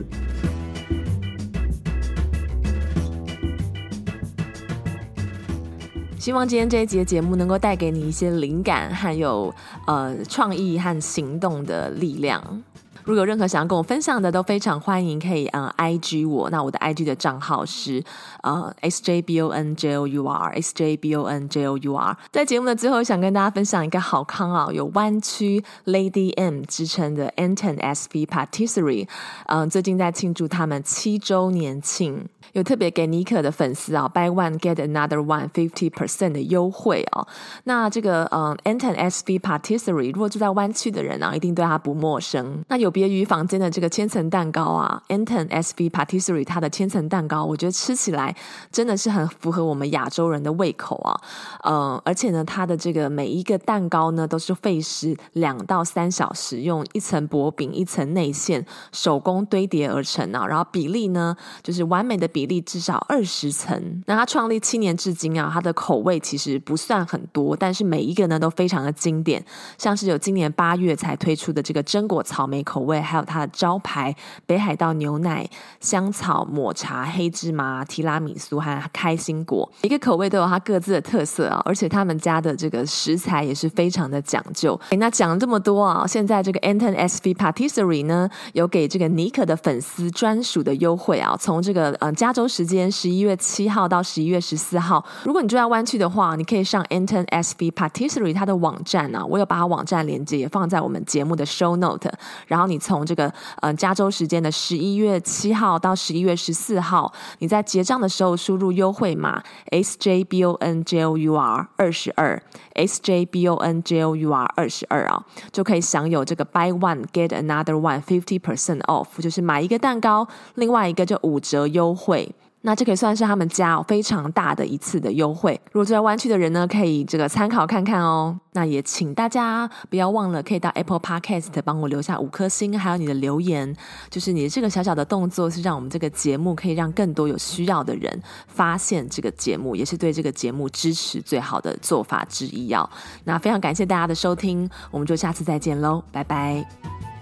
[6.24, 9.54] 希望今天这一集的节目能够带给你一些灵感，还有
[9.86, 12.64] 呃创意和行动的力量。
[13.06, 16.50] 如果有任何想要跟我分享的，都非常欢迎，可以嗯 I G 我。
[16.50, 18.02] 那我的 I G 的账号是
[18.44, 21.68] 呃 S J B O N J O U R S J B O N J
[21.68, 22.18] O U R。
[22.32, 29.10] 在节目的最后，想跟大家分享一个好康啊，有湾区 Lady M 之称的 Anton SV Patisserie，
[29.48, 37.28] 嗯，最近在庆祝他们七周年庆，有特别给尼可的粉丝啊，Buy one get another one fifty percent 的优惠哦。
[37.66, 42.64] 那这个嗯 Anton SV Patisserie，如果住在湾区的人啊，一定对他不陌生。
[42.70, 42.93] 那有。
[42.94, 48.34] 别于坊间的这个千层蛋糕啊，Anton SV Patisserie 它的千层蛋糕，我觉得吃起来
[48.72, 51.20] 真的是很符合我们亚洲人的胃口啊。
[51.64, 60.46] 嗯，而且呢，它的这个每一个蛋糕呢，都是费时两到三小时，用一层薄饼、一层内馅手工堆叠而成啊。
[60.46, 64.04] 然后比例呢，就是完美的比例，至少二十层。
[64.06, 69.44] 那它创立七年至今啊，它的口味其实不算很多，但是每一个呢都非常的经典。
[69.78, 72.94] 像是有今年八月才推出的这个榛果草莓口味。
[72.94, 74.16] 味还有它的招牌
[74.46, 75.44] 北海道牛奶、
[75.80, 81.60] 香草抹茶、黑芝麻、提拉米苏和开心果，一个口味都有它各自的特色啊！
[81.66, 84.80] 而且他们家的这个食材也是非常的讲究。
[85.00, 91.36] 那讲了这么多啊，现在这个 Anton SV Patisserie 呢，有给这个尼可的粉丝专属的优惠啊！
[91.40, 102.12] 从这个嗯加州时间十一月七号到十一月十四号，如果你住在湾区的话，你可以上 Anton SV Patisserie 它的网站啊，我有把它网站链接也放在我们节目的 Show Note，
[102.46, 102.73] 然后你。
[102.74, 112.42] 你从这个呃加州时间的十一月七号到十一月十四号，你在结账的时候输入优惠码 S J B O N J O U R 二十二
[112.74, 118.02] S J B O N J O U R 二十二啊，就可以享有这个 Buy one get another one
[118.02, 122.34] fifty percent off，就是买一个蛋糕，另外一个就五折优惠。
[122.66, 125.60] 那这可以算是他们家非常大的一次的优惠。
[125.72, 128.40] 如果住在湾区的人呢，可以这个参考看看哦。
[128.54, 133.76] 那也请大家不要忘了，可以到 Apple Podcast 帮我留下五颗星，还有你的留言。
[134.10, 142.90] 就是你这个小小的动作，是让我们这个节目可以让更多有需要的人发现这个节目，也是对这个节目支持最好的做法之一哦。
[143.26, 147.13] 那非常感谢大家的收听，我们就下次再见喽，拜拜。